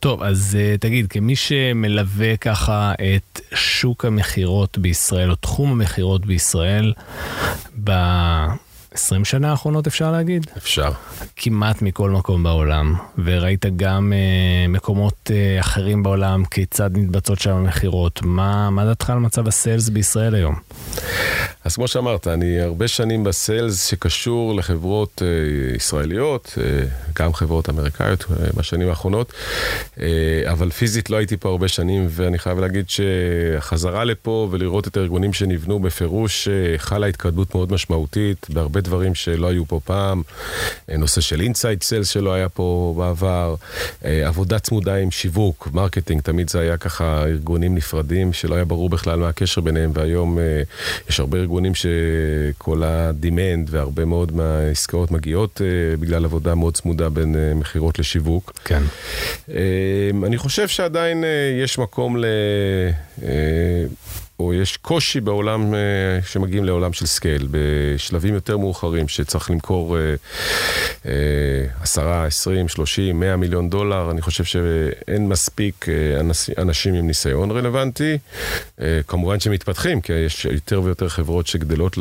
[0.00, 6.92] טוב, אז uh, תגיד, כמי שמלווה ככה את שוק המכירות בישראל, או תחום המכירות בישראל,
[8.94, 10.46] ב-20 שנה האחרונות אפשר להגיד?
[10.56, 10.90] אפשר.
[11.36, 18.20] כמעט מכל מקום בעולם, וראית גם uh, מקומות uh, אחרים בעולם, כיצד מתבצעות שם המכירות.
[18.22, 20.54] מה, מה דעתך על מצב ה sales בישראל היום?
[21.64, 26.60] אז כמו שאמרת, אני הרבה שנים ב sales שקשור לחברות uh, ישראליות, uh,
[27.22, 29.32] גם חברות אמריקאיות uh, בשנים האחרונות,
[29.94, 30.00] uh,
[30.52, 35.32] אבל פיזית לא הייתי פה הרבה שנים, ואני חייב להגיד שהחזרה לפה ולראות את הארגונים
[35.32, 41.20] שנבנו בפירוש uh, חלה התקדמות מאוד משמעותית בהרבה דברים שלא היו פה פעם, uh, נושא
[41.20, 43.54] של inside sales שלא היה פה בעבר,
[44.02, 48.90] uh, עבודה צמודה עם שיווק, marketing, תמיד זה היה ככה ארגונים נפרדים שלא היה ברור
[48.90, 55.10] בכלל מה הקשר ביניהם, והיום uh, יש הרבה ארגונים שכל ה demand והרבה מאוד מהעסקאות
[55.10, 55.60] מגיעות
[56.00, 58.52] בגלל עבודה מאוד צמודה בין מכירות לשיווק.
[58.64, 58.82] כן.
[60.26, 61.24] אני חושב שעדיין
[61.62, 62.24] יש מקום ל...
[64.40, 65.74] או יש קושי בעולם,
[66.26, 69.96] שמגיעים לעולם של scale, בשלבים יותר מאוחרים, שצריך למכור
[71.82, 75.86] 10, 20, 30, 100 מיליון דולר, אני חושב שאין מספיק
[76.58, 78.18] אנשים עם ניסיון רלוונטי.
[79.06, 81.96] כמובן שמתפתחים, כי יש יותר ויותר חברות שגדלות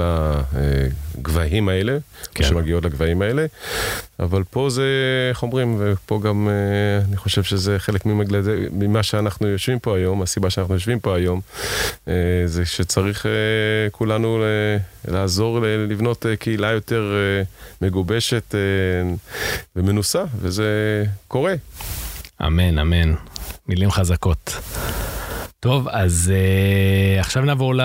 [1.17, 1.97] לגבהים האלה,
[2.35, 2.43] כן.
[2.43, 3.45] שמגיעות לגבהים האלה,
[4.23, 4.83] אבל פה זה,
[5.29, 6.49] איך אומרים, ופה גם
[7.07, 8.05] אני חושב שזה חלק
[8.71, 11.41] ממה שאנחנו יושבים פה היום, הסיבה שאנחנו יושבים פה היום.
[12.45, 13.25] זה שצריך
[13.91, 14.43] כולנו
[15.07, 15.59] לעזור
[15.89, 17.13] לבנות קהילה יותר
[17.81, 18.55] מגובשת
[19.75, 21.53] ומנוסה, וזה קורה.
[22.45, 23.13] אמן, אמן.
[23.67, 24.57] מילים חזקות.
[25.59, 26.33] טוב, אז
[27.19, 27.75] עכשיו נעבור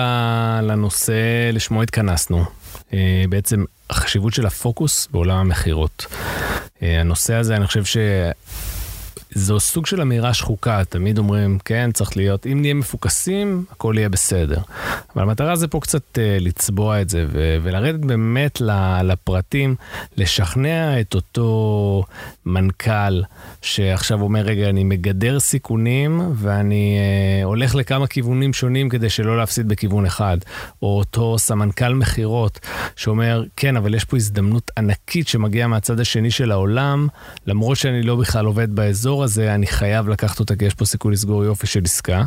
[0.61, 2.45] לנושא לשמו התכנסנו.
[3.29, 6.05] בעצם החשיבות של הפוקוס בעולם המכירות.
[6.09, 7.97] Uh, הנושא הזה, אני חושב ש...
[9.33, 14.09] זו סוג של אמירה שחוקה, תמיד אומרים, כן, צריך להיות, אם נהיה מפוקסים, הכל יהיה
[14.09, 14.57] בסדר.
[15.15, 18.61] אבל המטרה זה פה קצת uh, לצבוע את זה ו- ולרדת באמת
[19.03, 19.75] לפרטים,
[20.17, 22.03] לשכנע את אותו
[22.45, 23.21] מנכ"ל
[23.61, 26.97] שעכשיו אומר, רגע, אני מגדר סיכונים ואני
[27.41, 30.37] uh, הולך לכמה כיוונים שונים כדי שלא להפסיד בכיוון אחד.
[30.81, 32.59] או אותו סמנכ"ל מכירות
[32.95, 37.07] שאומר, כן, אבל יש פה הזדמנות ענקית שמגיעה מהצד השני של העולם,
[37.47, 39.18] למרות שאני לא בכלל עובד באזור.
[39.23, 42.23] הזה, אני חייב לקחת אותה כי יש פה סיכוי לסגור יופי של עסקה.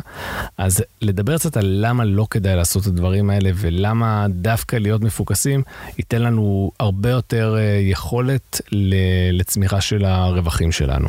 [0.57, 5.63] אז לדבר קצת על למה לא כדאי לעשות את הדברים האלה ולמה דווקא להיות מפוקסים,
[5.97, 8.61] ייתן לנו הרבה יותר יכולת
[9.31, 11.07] לצמיחה של הרווחים שלנו.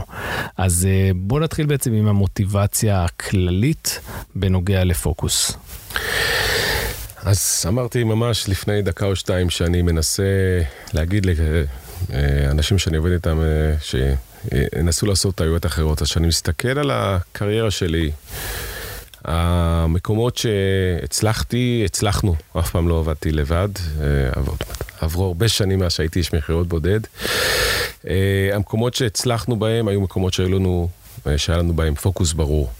[0.56, 4.00] אז בואו נתחיל בעצם עם המוטיבציה הכללית
[4.34, 5.56] בנוגע לפוקוס.
[7.22, 10.22] אז אמרתי ממש לפני דקה או שתיים שאני מנסה
[10.94, 11.26] להגיד
[12.08, 13.38] לאנשים שאני עובד איתם,
[14.44, 14.54] ש...
[14.78, 16.02] ינסו לעשות טעויות אחרות.
[16.02, 18.10] אז כשאני מסתכל על הקריירה שלי,
[19.24, 23.68] המקומות שהצלחתי, הצלחנו, אף פעם לא עבדתי לבד,
[25.00, 27.00] עברו הרבה שנים מאז שהייתי איש מכירות בודד.
[28.52, 30.88] המקומות שהצלחנו בהם היו מקומות שהיו לנו,
[31.36, 32.70] שהיה לנו בהם פוקוס ברור.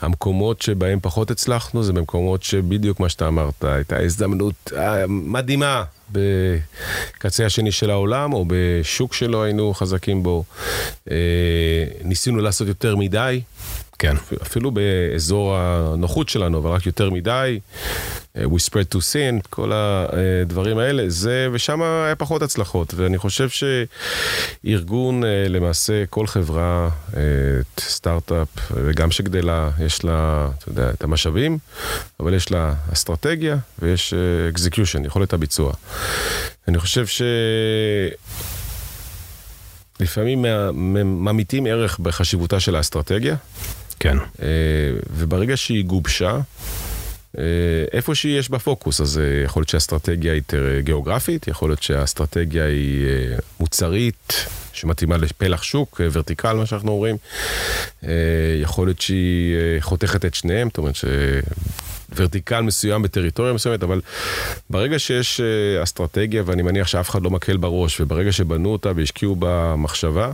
[0.00, 4.72] המקומות שבהם פחות הצלחנו זה במקומות שבדיוק מה שאתה אמרת, הייתה הזדמנות
[5.08, 10.44] מדהימה בקצה השני של העולם, או בשוק שלא היינו חזקים בו.
[12.04, 13.40] ניסינו לעשות יותר מדי.
[13.98, 14.16] כן.
[14.42, 17.60] אפילו באזור הנוחות שלנו, אבל רק יותר מדי.
[18.36, 22.94] We spread to sin, כל הדברים האלה, זה, ושם היה פחות הצלחות.
[22.94, 23.48] ואני חושב
[24.64, 26.90] שארגון, למעשה, כל חברה,
[27.80, 31.58] סטארט-אפ, וגם שגדלה, יש לה, אתה יודע, את המשאבים,
[32.20, 34.14] אבל יש לה אסטרטגיה ויש
[34.54, 35.72] execution, יכולת הביצוע.
[36.68, 37.22] אני חושב ש...
[40.00, 40.44] לפעמים
[41.04, 43.36] ממיתים ערך בחשיבותה של האסטרטגיה.
[44.00, 44.16] כן.
[45.16, 46.40] וברגע שהיא גובשה,
[47.92, 53.06] איפה שיש בה פוקוס, אז יכול להיות שהאסטרטגיה היא יותר גיאוגרפית, יכול להיות שהאסטרטגיה היא
[53.60, 57.16] מוצרית, שמתאימה לפלח שוק, ורטיקל, מה שאנחנו אומרים.
[58.62, 60.96] יכול להיות שהיא חותכת את שניהם, זאת אומרת
[62.14, 64.00] ורטיקל מסוים בטריטוריה מסוימת, אבל
[64.70, 69.36] ברגע שיש אה, אסטרטגיה, ואני מניח שאף אחד לא מקל בראש, וברגע שבנו אותה והשקיעו
[69.36, 70.30] בה מחשבה,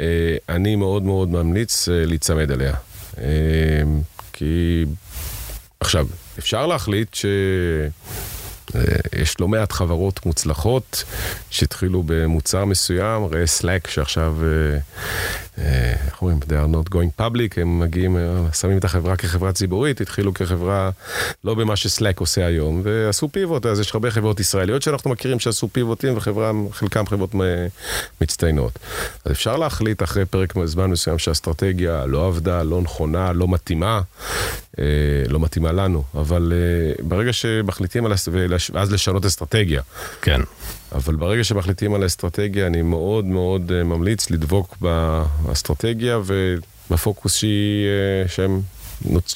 [0.00, 0.06] אה,
[0.48, 2.74] אני מאוד מאוד ממליץ אה, להיצמד אליה.
[4.32, 4.84] כי
[5.80, 6.06] עכשיו,
[6.38, 7.26] אפשר להחליט ש...
[8.74, 8.82] אה,
[9.22, 11.04] יש לא מעט חברות מוצלחות
[11.50, 14.78] שהתחילו במוצר מסוים, ראה Slack שעכשיו, אה,
[16.06, 18.16] איך אומרים, they are not going public, הם מגיעים,
[18.60, 20.90] שמים את החברה כחברה ציבורית, התחילו כחברה
[21.44, 25.68] לא במה ש-Slack עושה היום, ועשו פיבוט, אז יש הרבה חברות ישראליות שאנחנו מכירים שעשו
[25.68, 27.34] פיבוטים, וחלקם חברות
[28.20, 28.78] מצטיינות.
[29.24, 34.00] אז אפשר להחליט אחרי פרק זמן מסוים שהאסטרטגיה לא עבדה, לא נכונה, לא מתאימה,
[35.28, 36.52] לא מתאימה לנו, אבל
[37.02, 38.12] ברגע שמחליטים על...
[38.72, 39.82] ואז לשנות אסטרטגיה.
[40.22, 40.40] כן.
[40.92, 44.76] אבל ברגע שמחליטים על האסטרטגיה, אני מאוד מאוד אה, ממליץ לדבוק
[45.48, 48.60] באסטרטגיה ובפוקוס שהיא, אה, שהם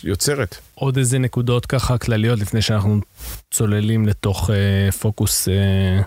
[0.04, 0.56] יוצרת.
[0.74, 3.00] עוד איזה נקודות ככה כלליות לפני שאנחנו
[3.50, 6.02] צוללים לתוך אה, פוקוס אה,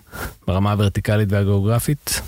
[0.47, 2.21] ברמה הוורטיקלית והגיאוגרפית?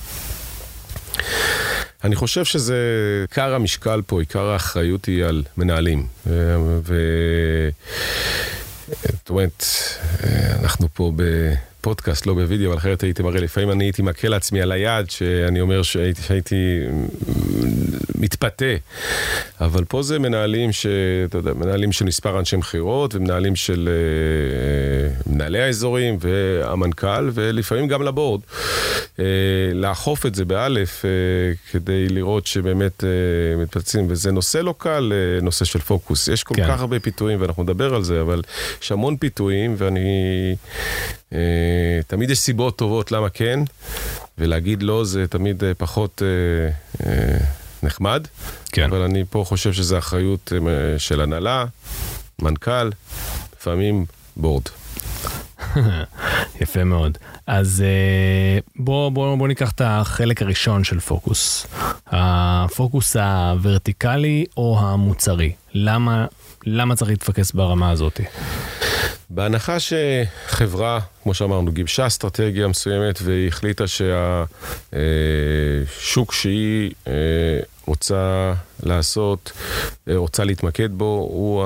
[2.04, 2.78] אני חושב שזה,
[3.22, 6.06] עיקר המשקל פה, עיקר האחריות היא על מנהלים.
[6.28, 6.56] ו...
[6.84, 6.96] ו...
[8.88, 9.64] זאת אומרת,
[10.24, 11.12] אה, אנחנו פה
[11.80, 15.62] בפודקאסט, לא בווידאו, אבל אחרת הייתי מראה, לפעמים אני הייתי מכה לעצמי על היד, שאני
[15.62, 16.80] אומר שהייתי, שהייתי
[18.16, 18.66] מתפתה.
[19.62, 20.86] אבל פה זה מנהלים ש...
[21.26, 28.04] אתה יודע, מנהלים של מספר אנשי מכירות, ומנהלים של uh, מנהלי האזורים, והמנכ"ל, ולפעמים גם
[28.04, 28.42] לבורד.
[28.42, 29.20] Uh,
[29.74, 35.44] לאכוף את זה באלף, uh, כדי לראות שבאמת uh, מתפצים, וזה נושא לא קל, uh,
[35.44, 36.28] נושא של פוקוס.
[36.28, 36.68] יש כל כן.
[36.68, 38.42] כך הרבה פיתויים, ואנחנו נדבר על זה, אבל
[38.82, 40.56] יש המון פיתויים, ואני...
[41.32, 41.36] Uh,
[42.08, 43.60] תמיד יש סיבות טובות למה כן,
[44.38, 46.22] ולהגיד לא זה תמיד uh, פחות...
[47.02, 47.08] Uh,
[47.84, 48.28] נחמד,
[48.72, 48.84] כן.
[48.84, 51.66] אבל אני פה חושב שזו אחריות אה, של הנהלה,
[52.42, 52.90] מנכ"ל,
[53.60, 54.64] לפעמים בורד.
[56.62, 57.18] יפה מאוד.
[57.48, 61.68] אז אה, בואו בוא, בוא ניקח את החלק הראשון של פוקוס.
[62.08, 65.52] הפוקוס הוורטיקלי או המוצרי.
[65.74, 66.26] למה,
[66.66, 68.22] למה צריך להתפקס ברמה הזאת?
[69.30, 73.84] בהנחה שחברה, כמו שאמרנו, גיבשה אסטרטגיה מסוימת והיא החליטה
[74.92, 77.14] שהשוק שהיא אה,
[77.86, 79.52] רוצה לעשות,
[80.10, 81.66] אה, רוצה להתמקד בו, הוא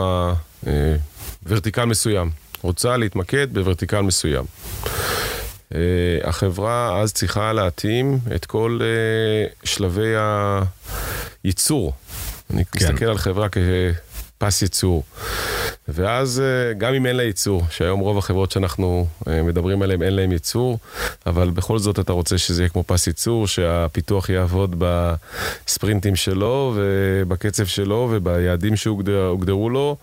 [1.45, 2.29] הוורטיקל מסוים.
[2.61, 4.45] רוצה להתמקד בוורטיקל מסוים.
[5.75, 5.79] אה,
[6.23, 8.79] החברה אז צריכה להתאים את כל
[9.63, 10.13] שלבי
[11.43, 11.93] הייצור.
[12.53, 12.85] אני כן.
[12.85, 13.49] מסתכל על חברה
[14.41, 15.03] כפס ייצור.
[15.87, 20.13] ואז אה, גם אם אין לה ייצור, שהיום רוב החברות שאנחנו אה, מדברים עליהן אין
[20.13, 20.79] להן ייצור,
[21.25, 27.65] אבל בכל זאת אתה רוצה שזה יהיה כמו פס ייצור, שהפיתוח יעבוד בספרינטים שלו ובקצב
[27.65, 29.97] שלו וביעדים שהוגדרו לו,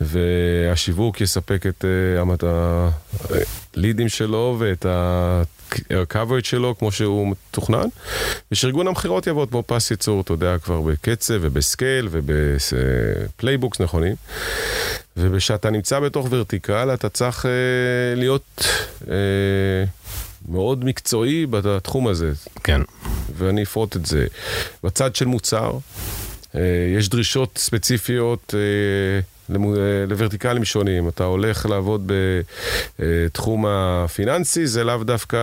[0.00, 1.84] והשיווק יספק את
[3.76, 5.42] הלידים אה, שלו ואת ה...
[6.12, 7.86] coverage שלו כמו שהוא מתוכנן,
[8.52, 14.14] ושארגון המכירות יעבוד כמו פס ייצור, אתה יודע, כבר בקצב וב scale וב playbooks נכונים.
[15.16, 17.50] וכשאתה נמצא בתוך vertical, אתה צריך אה,
[18.16, 18.64] להיות
[19.10, 19.84] אה,
[20.48, 22.32] מאוד מקצועי בתחום הזה.
[22.64, 22.80] כן.
[23.36, 24.26] ואני אפרוט את זה.
[24.84, 25.78] בצד של מוצר,
[26.54, 26.60] אה,
[26.98, 28.54] יש דרישות ספציפיות.
[29.50, 31.08] אה, אה, לוורטיקלים שונים.
[31.08, 32.12] אתה הולך לעבוד
[32.98, 35.38] בתחום הפיננסי, זה לאו דווקא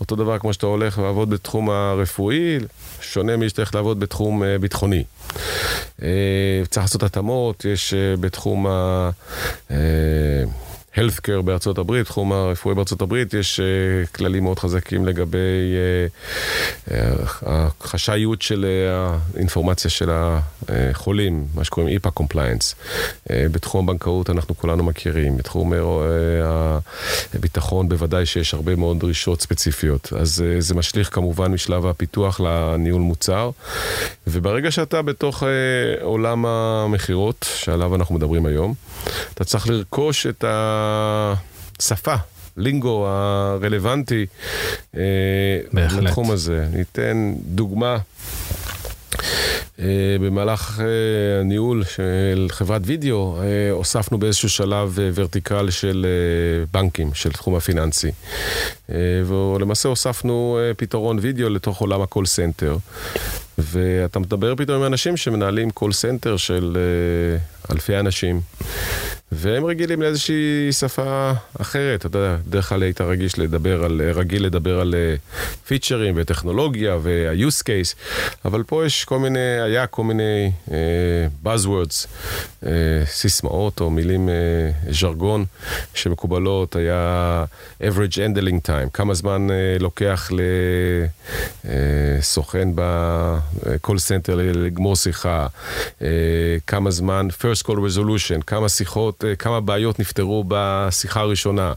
[0.00, 2.58] אותו דבר כמו שאתה הולך לעבוד בתחום הרפואי,
[3.00, 5.04] שונה משאתה הולך לעבוד בתחום אה, ביטחוני.
[6.02, 9.10] אה, צריך לעשות התאמות, יש בתחום ה...
[10.96, 15.74] healthcare בארצות הברית, תחום הרפואי בארצות הברית, יש uh, כללים מאוד חזקים לגבי
[16.88, 16.94] uh, uh,
[17.46, 18.66] החשאיות של
[19.34, 20.10] האינפורמציה של
[20.68, 22.74] החולים, מה שקוראים HIPAA compliance.
[23.30, 25.72] בתחום הבנקאות אנחנו כולנו מכירים, בתחום
[27.34, 30.12] הביטחון בוודאי שיש הרבה מאוד דרישות ספציפיות.
[30.20, 33.50] אז זה משליך כמובן משלב הפיתוח לניהול מוצר,
[34.26, 35.46] וברגע שאתה בתוך uh,
[36.02, 38.74] עולם המכירות, שעליו אנחנו מדברים היום,
[39.34, 40.44] אתה צריך לרכוש את
[41.78, 42.14] השפה.
[42.56, 44.26] lingo הרלוונטי
[44.96, 45.00] אה,
[45.72, 46.02] בהחלט.
[46.02, 46.66] לתחום הזה.
[46.72, 47.98] ניתן דוגמה.
[49.76, 49.78] Uh,
[50.20, 50.82] במהלך uh,
[51.40, 56.06] הניהול של חברת וידאו, uh, הוספנו באיזשהו שלב vertical של
[56.72, 58.10] בנקים, של תחום הפיננסי.
[59.26, 62.76] ולמעשה הוספנו פתרון וידאו לתוך עולם ה call center.
[63.58, 68.40] ואתה מדבר פתאום עם אנשים שמנהלים call center של uh, אלפי אנשים.
[69.32, 72.06] והם רגילים לאיזושהי שפה אחרת.
[72.06, 74.94] אתה יודע, בדרך כלל היית רגיש לדבר על, רגיל לדבר על
[75.66, 77.94] פיצ'רים וטכנולוגיה וה-use case,
[78.44, 80.70] אבל פה יש כל מיני, היה כל מיני uh,
[81.46, 82.06] buzzwords,
[82.62, 82.66] uh,
[83.06, 84.32] סיסמאות או מילים, uh,
[84.92, 85.44] ז'רגון
[85.94, 87.44] שמקובלות, היה
[87.82, 90.30] average handling time, כמה זמן uh, לוקח
[91.64, 95.46] לסוכן ב-call center לגמור שיחה,
[95.98, 96.02] uh,
[96.66, 101.72] כמה זמן, first call resolution, כמה שיחות, uh, כמה בעיות נפתרו בשיחה הראשונה.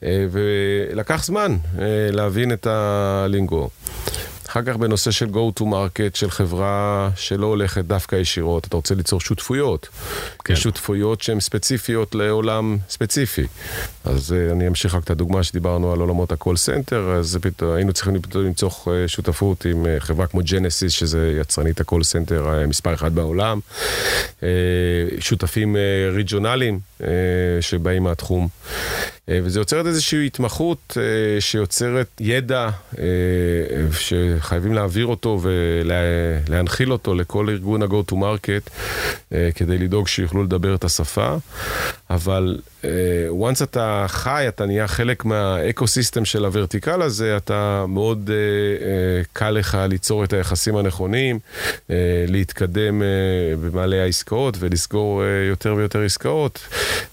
[0.00, 3.70] Uh, ולקח זמן uh, להבין את הלינגו.
[4.50, 8.94] אחר כך בנושא של go to market, של חברה שלא הולכת דווקא ישירות, אתה רוצה
[8.94, 9.88] ליצור שותפויות.
[10.44, 10.56] כן.
[10.56, 13.46] שותפויות שהן ספציפיות לעולם ספציפי.
[14.04, 17.92] אז uh, אני אמשיך רק את הדוגמה שדיברנו על עולמות ה-call center, אז פתאום היינו
[17.92, 22.94] צריכים למצוא uh, שותפות עם uh, חברה כמו ג'נסיס, שזה יצרנית ה-call center uh, מספר
[22.94, 23.60] אחד בעולם.
[25.18, 25.76] שותפים
[26.12, 26.80] ריג'ונליים
[27.60, 28.48] שבאים מהתחום.
[29.26, 32.98] Uh, וזה יוצרת איזושהי התמחות uh, שיוצרת ידע uh,
[33.92, 38.70] שחייבים להעביר אותו ולהנחיל אותו לכל ארגון ה-go to market
[39.54, 41.36] כדי לדאוג שיוכלו לדבר את השפה.
[42.10, 42.58] אבל
[43.30, 48.30] once אתה חי, אתה נהיה חלק מהאקו-סיסטם של הוורטיקל הזה, אתה מאוד
[49.32, 51.38] קל לך ליצור את היחסים הנכונים,
[52.28, 53.02] להתקדם
[53.62, 56.60] במעלה העסקאות ולסגור יותר ויותר עסקאות.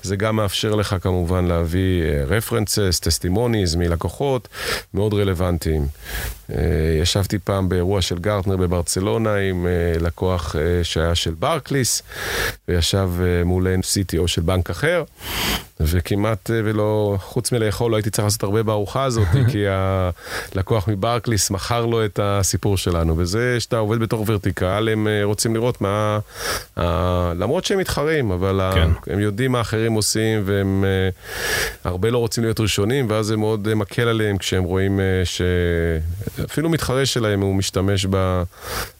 [0.04, 1.97] זה גם מאפשר לך כמובן להביא
[2.28, 4.48] references, uh, testimonies מלקוחות
[4.94, 5.88] מאוד רלוונטיים.
[6.52, 6.54] Uh,
[7.02, 12.02] ישבתי פעם באירוע של גרטנר בברצלונה עם uh, לקוח uh, שהיה של ברקליס,
[12.68, 13.10] וישב
[13.46, 15.04] מולנו CTO של בנק אחר.
[15.80, 21.50] וכמעט אה, ולא, חוץ מלאכול, לא הייתי צריך לעשות הרבה בארוחה הזאת, כי הלקוח מברקליס
[21.50, 23.18] מכר לו את הסיפור שלנו.
[23.18, 26.20] וזה שאתה עובד בתוך vertical, הם אה, רוצים לראות מה...
[27.36, 28.90] למרות שהם מתחרים, אבל כן.
[29.08, 31.10] הם יודעים מה אחרים עושים, והם אה,
[31.84, 35.00] הרבה לא רוצים להיות ראשונים, ואז זה מאוד מקל עליהם כשהם רואים
[36.38, 38.06] שאפילו מתחרה שלהם הוא משתמש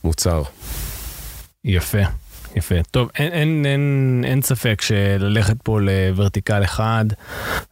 [0.04, 0.44] במוצר.
[1.66, 2.02] יפה.
[2.56, 2.76] יפה.
[2.92, 7.06] טוב, אין, אין, אין, אין ספק שללכת פה לוורטיקל אחד,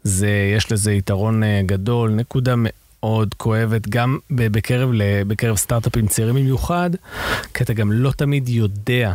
[0.04, 4.90] זה, יש לזה יתרון אה, גדול, נקודה מאוד כואבת, גם בקרב,
[5.28, 6.90] בקרב סטארט-אפים צעירים במיוחד,
[7.54, 9.14] כי אתה גם לא תמיד יודע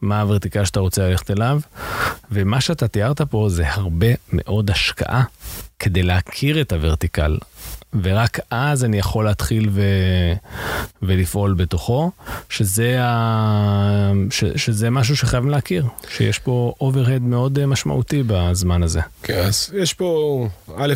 [0.00, 1.60] מה ה vertical שאתה רוצה ללכת אליו,
[2.30, 5.22] ומה שאתה תיארת פה זה הרבה מאוד השקעה
[5.78, 7.38] כדי להכיר את ה vertical.
[8.02, 9.82] ורק אז אני יכול להתחיל ו...
[11.02, 12.10] ולפעול בתוכו,
[12.48, 14.12] שזה, ה...
[14.30, 14.44] ש...
[14.44, 19.00] שזה משהו שחייבים להכיר, שיש פה overhead מאוד משמעותי בזמן הזה.
[19.22, 20.94] כן, אז יש פה, א',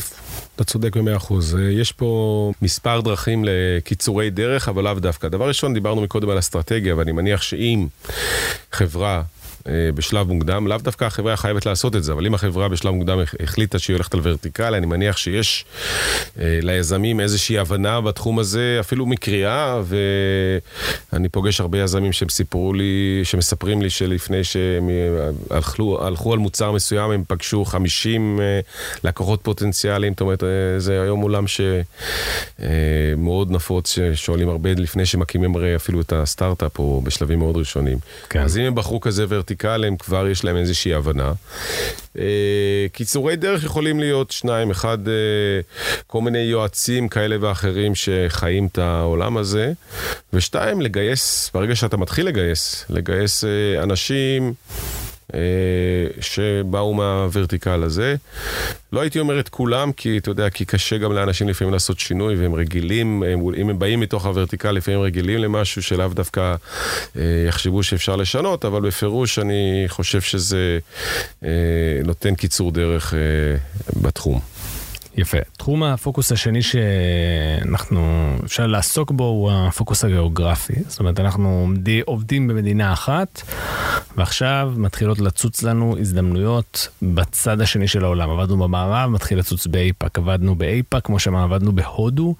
[0.57, 5.29] אתה צודק במאה אחוז, יש פה מספר דרכים לקיצורי דרך, אבל לאו דווקא.
[5.29, 7.87] דבר ראשון, דיברנו מקודם על אסטרטגיה, ואני מניח שאם
[8.73, 9.23] חברה אה,
[9.95, 13.79] בשלב מוקדם, לאו דווקא החברה חייבת לעשות את זה, אבל אם החברה בשלב מוקדם החליטה
[13.79, 15.65] שהיא הולכת על ורטיקל, אני מניח שיש
[16.41, 19.81] אה, ליזמים איזושהי הבנה בתחום הזה, אפילו מקריאה,
[21.13, 26.39] ואני פוגש הרבה יזמים שהם סיפרו לי, שמספרים לי שלפני שהם אה, הלכו, הלכו על
[26.39, 28.41] מוצר מסוים, הם פגשו 50
[29.05, 30.43] לקוחות פוטנציאליים, זאת אומרת,
[30.79, 37.39] זה היום עולם שמאוד נפוץ, ששואלים הרבה לפני שמקימים הרי אפילו את הסטארט-אפ, או בשלבים
[37.39, 37.99] מאוד ראשונים.
[38.31, 38.43] כן.
[38.43, 41.33] אז אם הם בחרו כזה ורטיקל, ורטיקליים כבר יש להם איזושהי הבנה.
[42.19, 45.13] אה, קיצורי דרך יכולים להיות שניים, אחד אה,
[46.07, 49.73] כל מיני יועצים כאלה ואחרים שחיים את העולם הזה,
[50.33, 54.55] ושתיים, לגייס, ברגע שאתה מתחיל לגייס, לגייס אה, אנשים
[56.21, 58.17] שבאו מהוורטיקל הזה.
[58.93, 62.37] לא הייתי אומר את כולם, כי אתה יודע, כי קשה גם לאנשים לפעמים לעשות שינוי,
[62.37, 66.55] והם רגילים, הם, אם הם באים מתוך הוורטיקל, לפעמים רגילים למשהו שלאו דווקא
[67.17, 70.79] אה, יחשבו שאפשר לשנות, אבל בפירוש אני חושב שזה
[71.45, 71.49] אה,
[72.05, 73.19] נותן קיצור דרך אה,
[74.01, 74.41] בתחום.
[75.17, 75.39] יפה.
[75.57, 80.73] תחום הפוקוס השני שאנחנו, אפשר לעסוק בו הוא הפוקוס הגיאוגרפי.
[80.89, 81.69] זאת אומרת, אנחנו
[82.05, 83.43] עובדים במדינה אחת,
[84.17, 88.31] ועכשיו מתחילות לצוץ לנו הזדמנויות בצד השני של העולם.
[88.31, 92.35] עבדנו במערב, מתחיל לצוץ באיפא"ק, עבדנו באיפא"ק, כמו שאמרנו, עבדנו בהודו,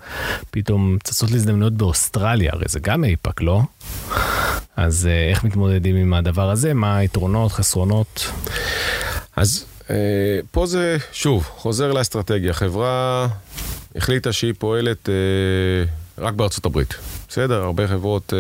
[0.51, 3.63] פתאום צצות לי הזדמנויות באוסטרליה, הרי זה גם איפא"ק, לא?
[4.77, 6.75] אז אה, איך מתמודדים עם הדבר הזה?
[6.75, 8.33] מה היתרונות, חסרונות?
[9.37, 9.65] אז
[10.51, 12.53] פה זה, שוב, חוזר לאסטרטגיה.
[12.53, 13.27] חברה
[13.97, 15.15] החליטה שהיא פועלת אה,
[16.25, 16.95] רק בארצות הברית.
[17.29, 17.63] בסדר?
[17.63, 18.33] הרבה חברות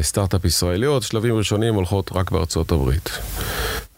[0.00, 3.10] סטארט-אפ ישראליות, שלבים ראשונים הולכות רק בארצות הברית.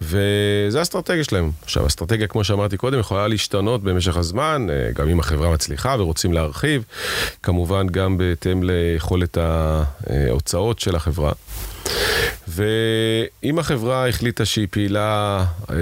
[0.00, 1.50] וזה האסטרטגיה שלהם.
[1.62, 6.84] עכשיו, האסטרטגיה, כמו שאמרתי קודם, יכולה להשתנות במשך הזמן, גם אם החברה מצליחה ורוצים להרחיב,
[7.42, 11.32] כמובן גם בהתאם ליכולת ההוצאות של החברה.
[12.48, 15.76] ואם החברה החליטה שהיא פעילה אה,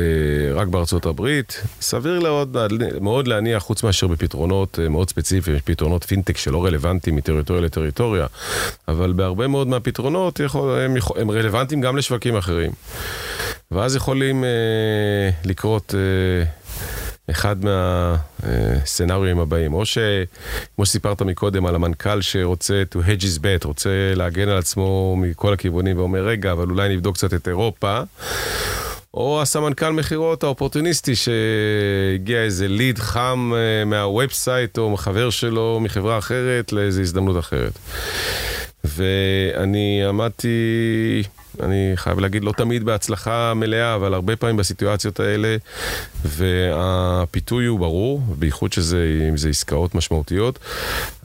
[0.54, 2.56] רק בארצות הברית, סביר מאוד,
[3.00, 8.26] מאוד להניח, חוץ מאשר בפתרונות אה, מאוד ספציפיים, פתרונות פינטק שלא רלוונטיים מטריטוריה לטריטוריה,
[8.88, 12.70] אבל בהרבה מאוד מהפתרונות יכול, הם, הם רלוונטיים גם לשווקים אחרים.
[13.70, 14.50] ואז יכולים אה,
[15.44, 15.94] לקרות...
[15.94, 16.61] אה,
[17.30, 23.90] אחד מהסצנריואים הבאים, או שכמו שסיפרת מקודם על המנכ"ל שרוצה to hedge his bet, רוצה
[24.16, 28.00] להגן על עצמו מכל הכיוונים ואומר, רגע, אבל אולי נבדוק קצת את אירופה.
[29.14, 36.72] או הסמנכ"ל מכירות האופורטוניסטי שהגיע איזה ליד חם אה, מהוובסייט או מחבר שלו מחברה אחרת
[36.72, 37.78] לאיזו הזדמנות אחרת.
[38.84, 41.22] ואני עמדתי
[41.60, 45.56] אני חייב להגיד, לא תמיד בהצלחה מלאה, אבל הרבה פעמים בסיטואציות האלה,
[46.24, 50.58] והפיתוי הוא ברור, בייחוד שזה, אם זה עסקאות משמעותיות.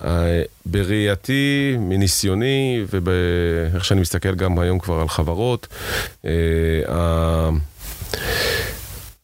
[0.03, 5.67] אה, בראייתי, מניסיוני, ואיך שאני מסתכל גם היום כבר על חברות,
[6.25, 7.49] אה,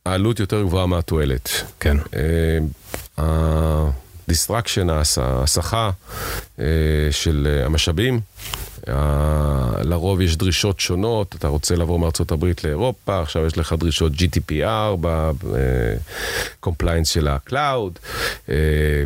[0.06, 1.50] העלות יותר גבוהה מהתועלת.
[1.80, 1.98] כן.
[3.18, 5.90] ה-distraction, ההסחה
[7.12, 8.20] של המשאבים.
[9.84, 14.98] לרוב יש דרישות שונות, אתה רוצה לעבור מארצות הברית לאירופה, עכשיו יש לך דרישות GDPR
[15.02, 18.00] ב-compliance אה, של ה-cloud,
[18.50, 18.56] אה,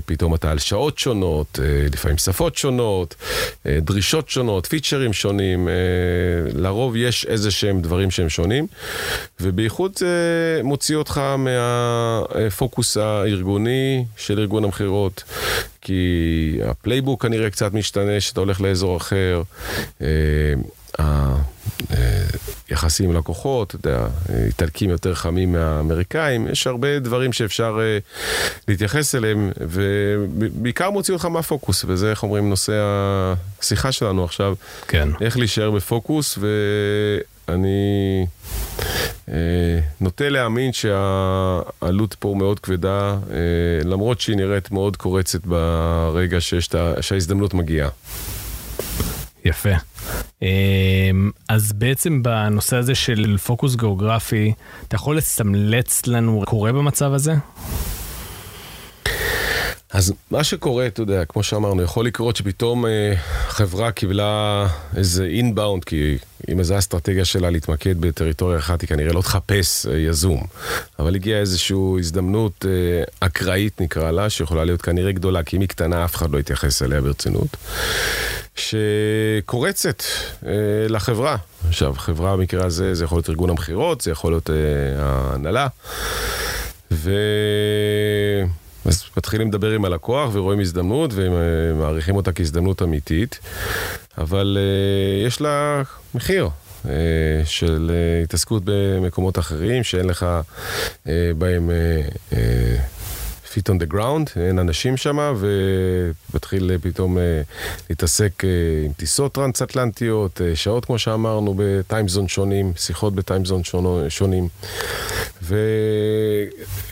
[0.05, 3.15] פתאום אתה על שעות שונות, אה, לפעמים שפות שונות,
[3.65, 5.67] דרישות שונות, פיצ'רים שונים,
[6.53, 8.67] לרוב יש איזה שהם דברים שהם שונים,
[9.39, 15.23] ובייחוד זה מוציא אותך מהפוקוס הארגוני של ארגון המכירות.
[15.81, 19.41] כי ה playbook כנראה קצת משתנה, שאתה הולך לאזור אחר.
[22.69, 24.07] היחסים אה, עם לקוחות, אתה יודע,
[24.45, 27.97] איטלקים יותר חמים מהאמריקאים, יש הרבה דברים שאפשר אה,
[28.67, 32.73] להתייחס אליהם, ובעיקר מוציא אותך מהפוקוס, וזה, איך אומרים, נושא
[33.61, 34.55] השיחה שלנו עכשיו.
[34.87, 35.09] כן.
[35.21, 36.39] איך להישאר בפוקוס,
[37.47, 38.25] ואני...
[39.29, 43.17] אה, נוטה להאמין שהעלות פה מאוד כבדה,
[43.85, 46.69] למרות שהיא נראית מאוד קורצת ברגע שיש,
[47.01, 47.89] שההזדמנות מגיעה.
[49.45, 49.69] יפה.
[50.43, 51.09] אה,
[51.49, 54.53] אז בעצם בנושא הזה של פוקוס גיאוגרפי,
[54.87, 57.35] אתה יכול לסמלץ לנו קורה במצב הזה?
[59.93, 63.13] אז מה שקורה, אתה יודע, כמו שאמרנו, יכול לקרות שפתאום אה,
[63.47, 66.17] חברה קיבלה איזה אינבאונד, כי
[66.51, 70.43] אם זו האסטרטגיה שלה להתמקד בטריטוריה אחת, היא כנראה לא תחפש אה, יזום.
[70.99, 75.69] אבל הגיעה איזושהי הזדמנות אה, אקראית, נקרא לה, שיכולה להיות כנראה גדולה, כי אם היא
[75.69, 77.57] קטנה, אף אחד לא יתייחס אליה ברצינות.
[78.55, 80.03] שקורצת
[80.45, 80.51] אה,
[80.89, 81.35] לחברה.
[81.67, 84.55] עכשיו, חברה במקרה הזה, זה יכול להיות ארגון המכירות, זה יכול להיות אה,
[85.03, 85.67] ההנהלה.
[86.91, 87.11] ו...
[88.87, 93.39] אז מתחילים לדבר עם הלקוח ורואים הזדמנות ומעריכים אותה כהזדמנות אמיתית,
[94.17, 95.81] אבל uh, יש לה
[96.15, 96.49] מחיר.
[96.83, 96.87] uh,
[97.45, 97.91] של
[98.23, 100.25] התעסקות במקומות אחרים שאין לך
[101.37, 101.71] בהם
[102.31, 102.35] uh,
[103.53, 107.17] feet on the ground, אין אנשים שם, ומתחיל פתאום
[107.89, 108.43] להתעסק
[108.85, 113.61] עם טיסות טרנס-אטלנטיות, שעות כמו שאמרנו, בטיימזון שונים, שיחות בטיימזון
[114.09, 114.47] שונים.
[115.41, 115.55] ו...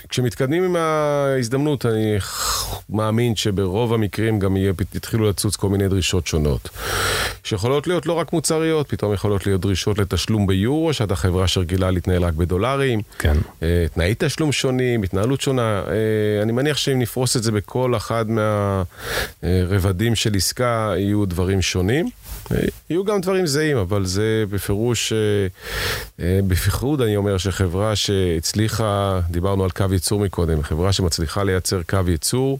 [0.09, 2.17] כשמתקדמים עם ההזדמנות, אני
[2.89, 4.57] מאמין שברוב המקרים גם
[4.95, 6.69] יתחילו לצוץ כל מיני דרישות שונות.
[7.43, 12.23] שיכולות להיות לא רק מוצריות, פתאום יכולות להיות דרישות לתשלום ביורו, שאתה חברה שרגילה להתנהל
[12.23, 13.01] רק בדולרים.
[13.19, 13.37] כן.
[13.63, 15.83] אה, תנאי תשלום שונים, התנהלות שונה.
[15.87, 18.25] אה, אני מניח שאם נפרוס את זה בכל אחד
[19.43, 22.09] מהרבדים של עסקה, יהיו דברים שונים.
[22.89, 25.17] יהיו גם דברים זהים, אבל זה בפירוש, אה,
[26.19, 31.99] אה, בפיחוד אני אומר שחברה שהצליחה, דיברנו על קו ייצור מקודם, חברה שמצליחה לייצר קו
[32.07, 32.59] ייצור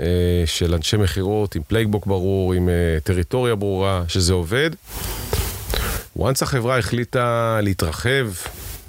[0.00, 0.06] אה,
[0.46, 2.68] של אנשי מכירות עם playbook ברור, עם
[3.04, 4.70] טריטוריה ברורה, שזה עובד.
[6.18, 8.28] once החברה החליטה להתרחב,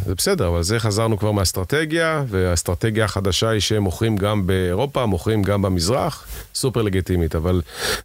[0.05, 5.43] זה בסדר, אבל זה חזרנו כבר מהאסטרטגיה, והאסטרטגיה החדשה היא שהם מוכרים גם באירופה, מוכרים
[5.43, 7.61] גם במזרח, סופר לגיטימית, אבל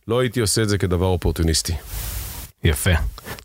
[0.09, 1.75] לא הייתי עושה את זה כדבר אופורטוניסטי.
[2.65, 2.91] יפה.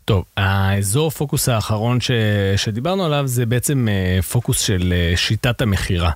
[0.04, 2.10] טוב, האזור פוקוס האחרון ש...
[2.56, 6.10] שדיברנו עליו זה בעצם אה, פוקוס של אה, שיטת המכירה.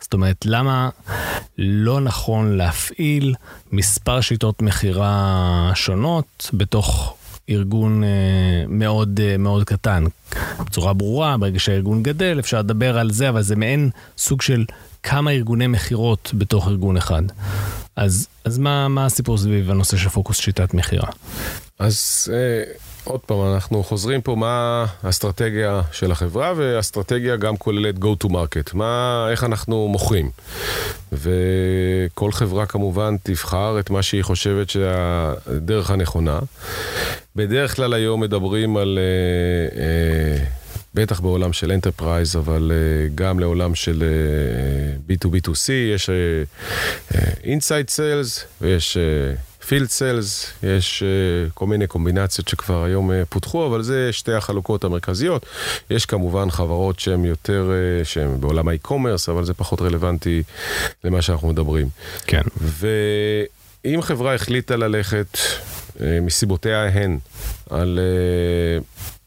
[0.00, 0.88] זאת אומרת, למה
[1.58, 3.34] לא נכון להפעיל
[3.72, 7.16] מספר שיטות מכירה שונות בתוך
[7.50, 8.08] ארגון אה,
[8.68, 10.04] מאוד אה, מאוד קטן.
[10.66, 14.64] בצורה ברורה, ברגע שהארגון גדל אפשר לדבר על זה, אבל זה מעין סוג של
[15.02, 17.22] כמה ארגוני מכירות בתוך ארגון אחד.
[17.96, 21.08] אז, אז מה, מה הסיפור סביב הנושא של פוקוס שיטת מכירה?
[21.78, 22.62] אז אה,
[23.04, 28.70] עוד פעם, אנחנו חוזרים פה מה האסטרטגיה של החברה, והאסטרטגיה גם כוללת go to market,
[28.74, 30.30] מה, איך אנחנו מוכרים.
[31.12, 36.38] וכל חברה כמובן תבחר את מה שהיא חושבת שהדרך הנכונה.
[37.36, 38.98] בדרך כלל היום מדברים על...
[38.98, 40.44] אה, אה,
[40.94, 46.10] בטח בעולם של enterprise, אבל אה, גם לעולם של אה, B2B2C, יש
[47.44, 48.98] אינסייד uh, סיילס uh, ויש
[49.66, 54.84] field sales, יש אה, כל מיני קומבינציות שכבר היום אה, פותחו, אבל זה שתי החלוקות
[54.84, 55.46] המרכזיות.
[55.90, 57.70] יש כמובן חברות שהן יותר,
[58.02, 60.42] אה, שהן בעולם ה e-commerce, אבל זה פחות רלוונטי
[61.04, 61.88] למה שאנחנו מדברים.
[62.26, 62.42] כן.
[62.56, 67.18] ואם חברה החליטה ללכת אה, מסיבותיה הן
[67.70, 67.98] על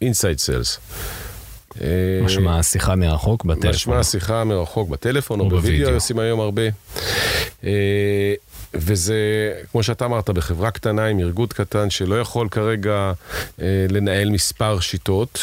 [0.02, 0.80] inside אה,
[1.82, 3.70] אה, משמע שיחה מרחוק בטלפון.
[3.70, 6.64] משמע שיחה מרחוק בטלפון או בווידאו, עושים היום הרבה.
[8.74, 9.16] וזה,
[9.72, 13.12] כמו שאתה אמרת, בחברה קטנה עם ארגון קטן שלא יכול כרגע
[13.62, 15.40] אה, לנהל מספר שיטות,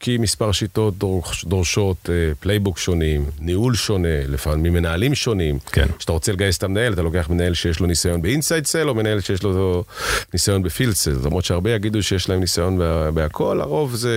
[0.00, 2.10] כי מספר שיטות דורש, דורשות
[2.40, 5.58] playbook אה, שונים, ניהול שונה, לפעמים מנהלים שונים.
[5.72, 5.86] כן.
[5.98, 8.94] כשאתה רוצה לגייס את המנהל, אתה לוקח מנהל שיש לו ניסיון ב inside sale, או
[8.94, 9.84] מנהל שיש לו
[10.32, 11.16] ניסיון ב field sale.
[11.24, 14.14] למרות שהרבה יגידו שיש להם ניסיון בה, בהכל, הרוב זה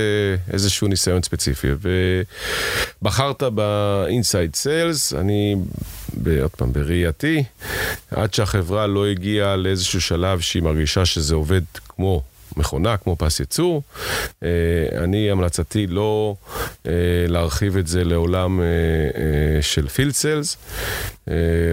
[0.54, 1.68] איזשהו ניסיון ספציפי.
[3.02, 5.56] ובחרת ב inside sales, אני...
[6.42, 7.44] עוד פעם, בראייתי,
[8.12, 12.22] עד שהחברה לא הגיעה לאיזשהו שלב שהיא מרגישה שזה עובד כמו
[12.58, 13.84] מכונה כמו פס ייצור.
[14.44, 14.50] אה,
[15.04, 16.36] אני, המלצתי לא
[16.88, 16.92] אה,
[17.28, 20.58] להרחיב את זה לעולם אה, של field sales.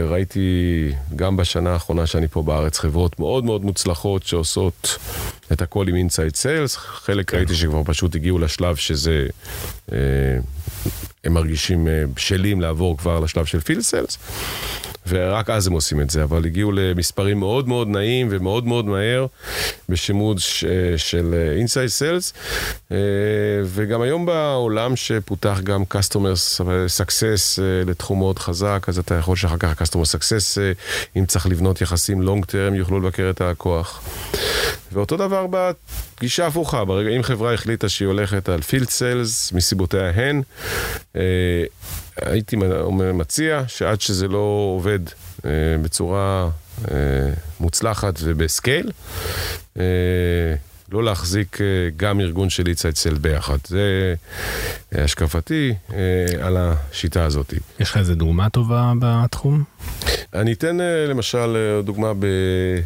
[0.09, 4.99] ראיתי גם בשנה האחרונה שאני פה בארץ חברות מאוד מאוד מוצלחות שעושות
[5.53, 6.77] את הכל עם inside sales.
[6.77, 7.37] חלק כן.
[7.37, 9.27] ראיתי שכבר פשוט הגיעו לשלב שזה...
[11.25, 14.19] הם מרגישים בשלים לעבור כבר לשלב של field sales.
[15.09, 19.27] ורק אז הם עושים את זה, אבל הגיעו למספרים מאוד מאוד נעים ומאוד מאוד מהר
[19.89, 22.33] בשימוש אה, של inside אה, sales,
[22.93, 22.97] אה,
[23.65, 26.61] וגם היום בעולם שפותח גם Customer
[27.01, 30.59] Success לתחום מאוד חזק, אז אתה יכול שאחר כך Customer Success,
[31.17, 34.03] אם צריך לבנות יחסים long term, יוכלו לבקר את הלקוח.
[34.93, 40.43] ואותו דבר בגישה הפוכה, ברגע, אם חברה החליטה שהיא הולכת על field sales מסיבותיה הן,
[42.17, 42.57] הייתי
[43.15, 44.99] מציע שעד שזה לא עובד
[45.45, 45.51] אה,
[45.83, 46.49] בצורה
[46.91, 46.97] אה,
[47.61, 48.91] מוצלחת ובסקייל,
[49.79, 49.85] אה,
[50.93, 51.67] לא להחזיק אה,
[51.97, 53.59] גם ארגון של איצה אצל ביחד.
[53.67, 54.15] זה אה,
[54.93, 57.55] השקפתי אה, על השיטה הזאת.
[57.81, 59.65] יש לך איזה דוגמה טובה בתחום?
[60.35, 60.79] אני אתן
[61.09, 62.27] למשל דוגמה, ב...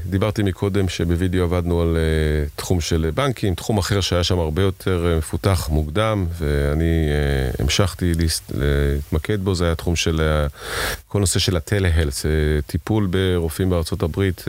[0.06, 1.96] דיברתי מקודם שבווידאו עבדנו על
[2.56, 7.08] תחום של בנקים, תחום אחר שהיה שם הרבה יותר מפותח מוקדם, ואני
[7.58, 8.12] המשכתי
[8.54, 10.46] להתמקד בו, זה היה תחום של
[11.08, 12.26] כל נושא של הטלהלס,
[12.66, 14.44] טיפול ברופאים בארצות הברית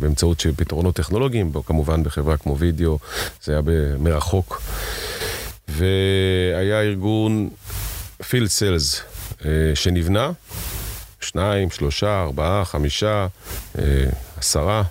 [0.00, 2.98] באמצעות פתרונות טכנולוגיים, כמובן בחברה כמו וידאו,
[3.42, 3.60] זה היה
[3.98, 4.62] מרחוק.
[5.68, 7.48] והיה ארגון
[8.28, 9.02] פילד סיילס
[9.44, 10.30] אה, שנבנה,
[11.20, 13.26] שניים, שלושה, ארבעה, חמישה,
[13.78, 13.84] אה,
[14.36, 14.82] עשרה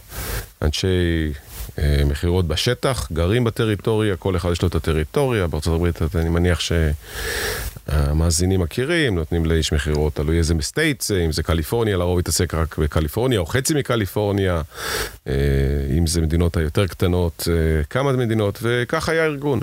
[0.62, 1.34] אנשי
[1.80, 6.60] אה, מכירות בשטח, גרים בטריטוריה, כל אחד יש לו את הטריטוריה, בארצות הברית אני מניח
[7.90, 13.40] שהמאזינים מכירים, נותנים לאיש מכירות, תלוי איזה states, אם זה קליפורניה, לרוב יתעסק רק בקליפורניה
[13.40, 14.62] או חצי מקליפורניה,
[15.98, 17.48] אם זה מדינות היותר קטנות,
[17.90, 19.60] כמה מדינות, וכך היה ארגון.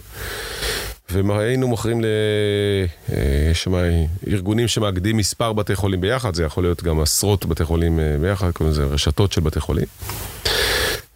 [1.13, 2.05] והיינו מוכרים ל...
[3.13, 3.55] אה,
[4.67, 8.73] שמאגדים מספר בתי חולים ביחד, זה יכול להיות גם עשרות בתי חולים אה, ביחד, קוראים
[8.73, 9.85] לזה רשתות של בתי חולים.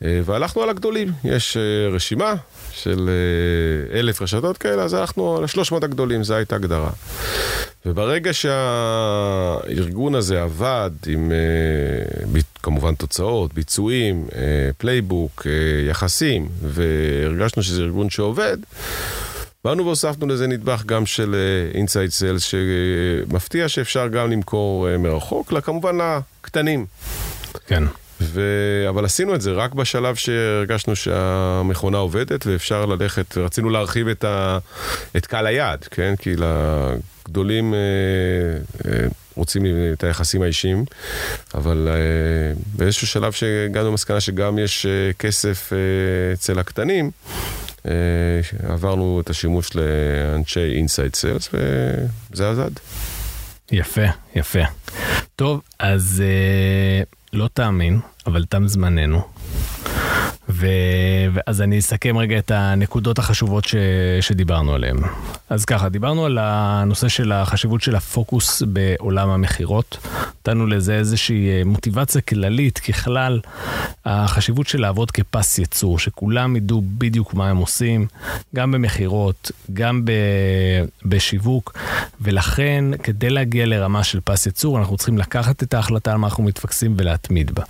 [0.04, 1.56] אה, והלכנו על הגדולים, יש
[1.92, 2.34] רשימה
[2.72, 3.10] של
[3.92, 6.90] אלף רשתות כאלה, אז הלכנו על השלוש מאות הגדולים, זו הייתה הגדרה.
[7.86, 11.32] וברגע שהארגון הזה עבד עם
[12.62, 14.26] כמובן תוצאות, ביצועים,
[14.78, 15.46] playbook,
[15.88, 18.56] יחסים, והרגשנו שזה ארגון שעובד,
[19.64, 21.36] באנו והוספנו לזה נדבך גם של
[21.74, 25.98] inside אה, sales, שמפתיע שאפשר גם למכור אה, מרחוק, כמובן
[26.42, 26.86] לקטנים.
[27.66, 27.84] כן.
[28.20, 28.40] ו...
[28.88, 34.58] אבל עשינו את זה רק בשלב שהרגשנו שהמכונה עובדת ואפשר ללכת, רצינו להרחיב את, ה...
[35.16, 36.14] את קהל היעד, כן?
[36.18, 37.78] כי לגדולים אה,
[38.90, 40.84] אה, רוצים את היחסים האישיים,
[41.54, 45.78] אבל אה, באיזשהו שלב שהגענו למסקנה שגם יש אה, כסף אה,
[46.32, 47.63] אצל הקטנים, אה,
[48.68, 52.70] עברנו את השימוש לאנשי אינסייד סיילס וזה עזד.
[53.72, 54.06] יפה,
[54.36, 54.62] יפה.
[55.36, 59.22] טוב, אז אה, לא תאמין, אבל תם זמננו.
[61.46, 63.74] אז אני אסכם רגע את הנקודות החשובות ש,
[64.20, 64.96] שדיברנו עליהן.
[65.50, 69.98] אז ככה, דיברנו על הנושא של החשיבות של הפוקוס בעולם המכירות.
[70.40, 73.40] נתנו לזה איזושהי אה, מוטיבציה כללית, ככלל,
[74.04, 78.06] החשיבות של לעבוד כפס ייצור, שכולם ידעו בדיוק מה הם עושים,
[78.54, 80.12] גם במכירות, גם ב,
[81.04, 81.78] בשיווק,
[82.20, 86.44] ולכן כדי להגיע לרמה של פס ייצור, אנחנו צריכים לקחת את ההחלטה על מה אנחנו
[86.44, 87.62] מתפקסים ולהתמיד בה.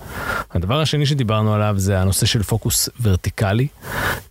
[0.51, 3.66] הדבר השני שדיברנו עליו זה הנושא של פוקוס ורטיקלי.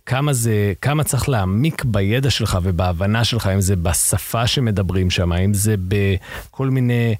[0.06, 5.54] כמה זה, כמה צריך להעמיק בידע שלך ובהבנה שלך, אם זה בשפה שמדברים שם, אם
[5.54, 7.14] זה בכל מיני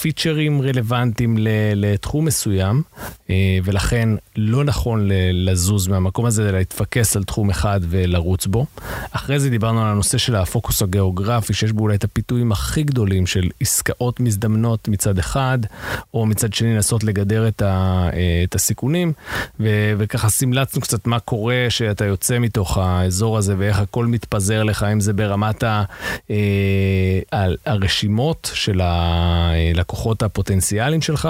[0.00, 1.36] פיצ'רים רלוונטיים
[1.74, 2.82] לתחום מסוים,
[3.64, 8.66] ולכן לא נכון לזוז מהמקום הזה, אלא להתפקס על תחום אחד ולרוץ בו.
[9.10, 13.26] אחרי זה דיברנו על הנושא של הפוקוס הגיאוגרפי, שיש בו אולי את הפיתויים הכי גדולים
[13.26, 15.58] של עסקאות מזדמנות מצד אחד,
[16.14, 19.12] או מצד שני לנסות לגדר את, ה, אה, את הסיכונים,
[19.60, 19.68] ו,
[19.98, 25.00] וככה סמלצנו קצת מה קורה שאתה יוצא מתוך האזור הזה ואיך הכל מתפזר לך, אם
[25.00, 25.84] זה ברמת ה,
[26.30, 26.36] אה,
[27.66, 31.28] הרשימות של הלקוחות הפוטנציאליים שלך,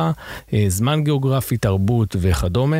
[0.53, 1.88] אה, זמן גיאוגרפי, תרבות
[2.21, 2.77] וכדומה.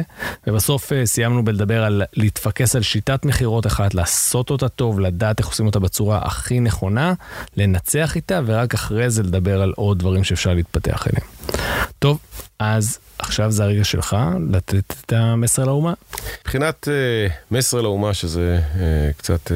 [0.47, 5.67] ובסוף סיימנו בלדבר על להתפקס על שיטת מכירות אחת, לעשות אותה טוב, לדעת איך עושים
[5.67, 7.13] אותה בצורה הכי נכונה,
[7.57, 11.27] לנצח איתה, ורק אחרי זה לדבר על עוד דברים שאפשר להתפתח אליהם.
[11.99, 12.19] טוב,
[12.59, 14.17] אז עכשיו זה הרגע שלך
[14.51, 15.93] לתת את המסר לאומה.
[16.41, 18.79] מבחינת uh, מסר לאומה, שזה uh,
[19.19, 19.51] קצת uh,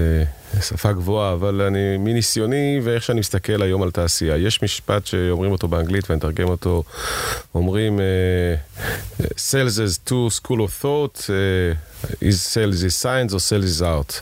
[0.60, 5.68] שפה גבוהה, אבל אני מניסיוני ואיך שאני מסתכל היום על תעשייה, יש משפט שאומרים אותו
[5.68, 6.82] באנגלית ואני אתרגם אותו,
[7.54, 8.00] אומרים
[9.36, 11.74] sales is to school of thought, uh,
[12.20, 14.20] is sales is science או sales is art.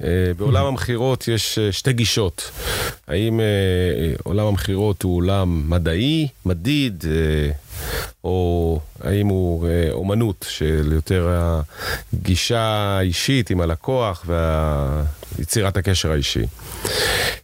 [0.00, 0.04] Uh,
[0.36, 2.50] בעולם המכירות יש uh, שתי גישות.
[3.08, 7.62] האם uh, עולם המכירות הוא עולם מדעי, מדיד, uh,
[8.24, 11.28] או האם הוא אה, אומנות של יותר
[12.12, 14.26] הגישה האישית עם הלקוח
[15.72, 16.46] ויצירת הקשר האישי.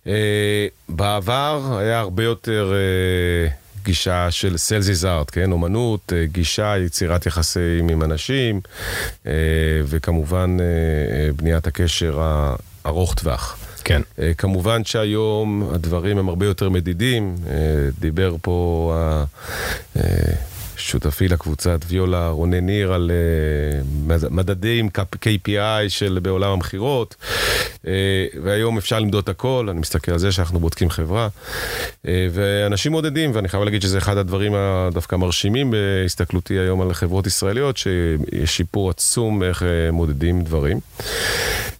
[0.07, 3.51] אה, בעבר היה הרבה יותר אה,
[3.85, 5.53] גישה של סלזיז ארט, כן?
[5.53, 8.61] אומנות, גישה, יצירת יחסים עם אנשים,
[9.85, 10.57] וכמובן
[11.37, 12.20] בניית הקשר
[12.85, 13.57] הארוך טווח.
[13.85, 14.03] כן.
[14.39, 17.37] כמובן שהיום הדברים הם הרבה יותר מדידים,
[18.01, 18.95] דיבר פה
[20.79, 27.16] שותפי לקבוצת ויולה רונן ניר על uh, מדדים KPI של בעולם המכירות,
[27.76, 27.85] uh,
[28.43, 33.31] והיום אפשר למדוד את הכל, אני מסתכל על זה שאנחנו בודקים חברה, uh, ואנשים מודדים,
[33.35, 38.91] ואני חייב להגיד שזה אחד הדברים הדווקא מרשימים בהסתכלותי היום על חברות ישראליות, שיש שיפור
[38.91, 39.62] עצום איך
[39.93, 40.81] מודדים דברים.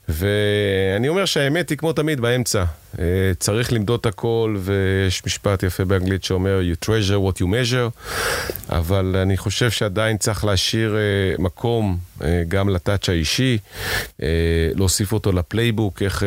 [0.09, 2.65] ואני אומר שהאמת היא כמו תמיד באמצע.
[2.99, 3.05] אה,
[3.39, 8.13] צריך למדוד את הכל, ויש משפט יפה באנגלית שאומר you treasure what you measure,
[8.69, 13.59] אבל אני חושב שעדיין צריך להשאיר אה, מקום אה, גם ל touch האישי,
[14.75, 16.23] להוסיף אותו ל playbook, איך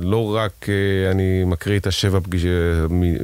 [0.00, 0.66] לא רק
[1.10, 2.18] אני מקריא את השבע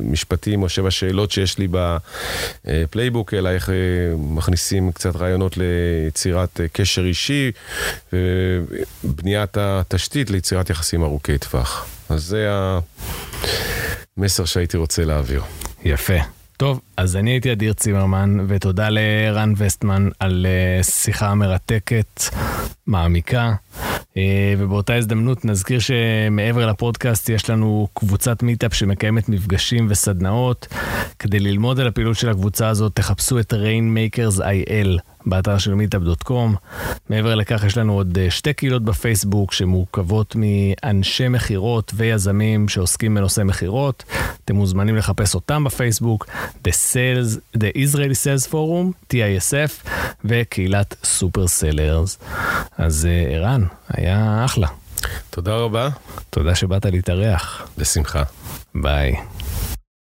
[0.02, 3.70] משפטים או שבע שאלות שיש לי ב playbook, אלא איך
[4.18, 7.50] מכניסים קצת רעיונות ליצירת קשר אישי
[8.12, 11.86] ובניית התשתית ליצירת יחסים ארוכי טווח.
[12.08, 12.48] אז זה
[14.16, 15.42] המסר שהייתי רוצה להעביר.
[15.84, 16.18] יפה.
[16.56, 22.22] טוב, אז אני הייתי אדיר צימרמן, ותודה לרן וסטמן על אה, שיחה מרתקת,
[22.86, 23.54] מעמיקה.
[24.16, 30.66] אה, ובאותה הזדמנות נזכיר שמעבר לפודקאסט יש לנו קבוצת מיטאפ שמקיימת מפגשים וסדנאות.
[31.18, 36.54] כדי ללמוד על הפעילות של הקבוצה הזאת, תחפשו את Rainmakers IL באתר של מיטאפ.קום.
[37.10, 43.42] מעבר לכך יש לנו עוד אה, שתי קהילות בפייסבוק שמורכבות מאנשי מכירות ויזמים שעוסקים בנושא
[43.44, 44.04] מכירות.
[44.44, 46.26] אתם מוזמנים לחפש אותם בפייסבוק,
[46.68, 49.88] The, Sales, The Israeli Sales Forum, TISF,
[50.24, 52.18] וקהילת סופר סלרס.
[52.78, 54.66] אז אה, ערן, היה אחלה.
[55.30, 55.88] תודה רבה.
[56.30, 57.68] תודה שבאת להתארח.
[57.78, 58.22] בשמחה.
[58.74, 59.16] ביי.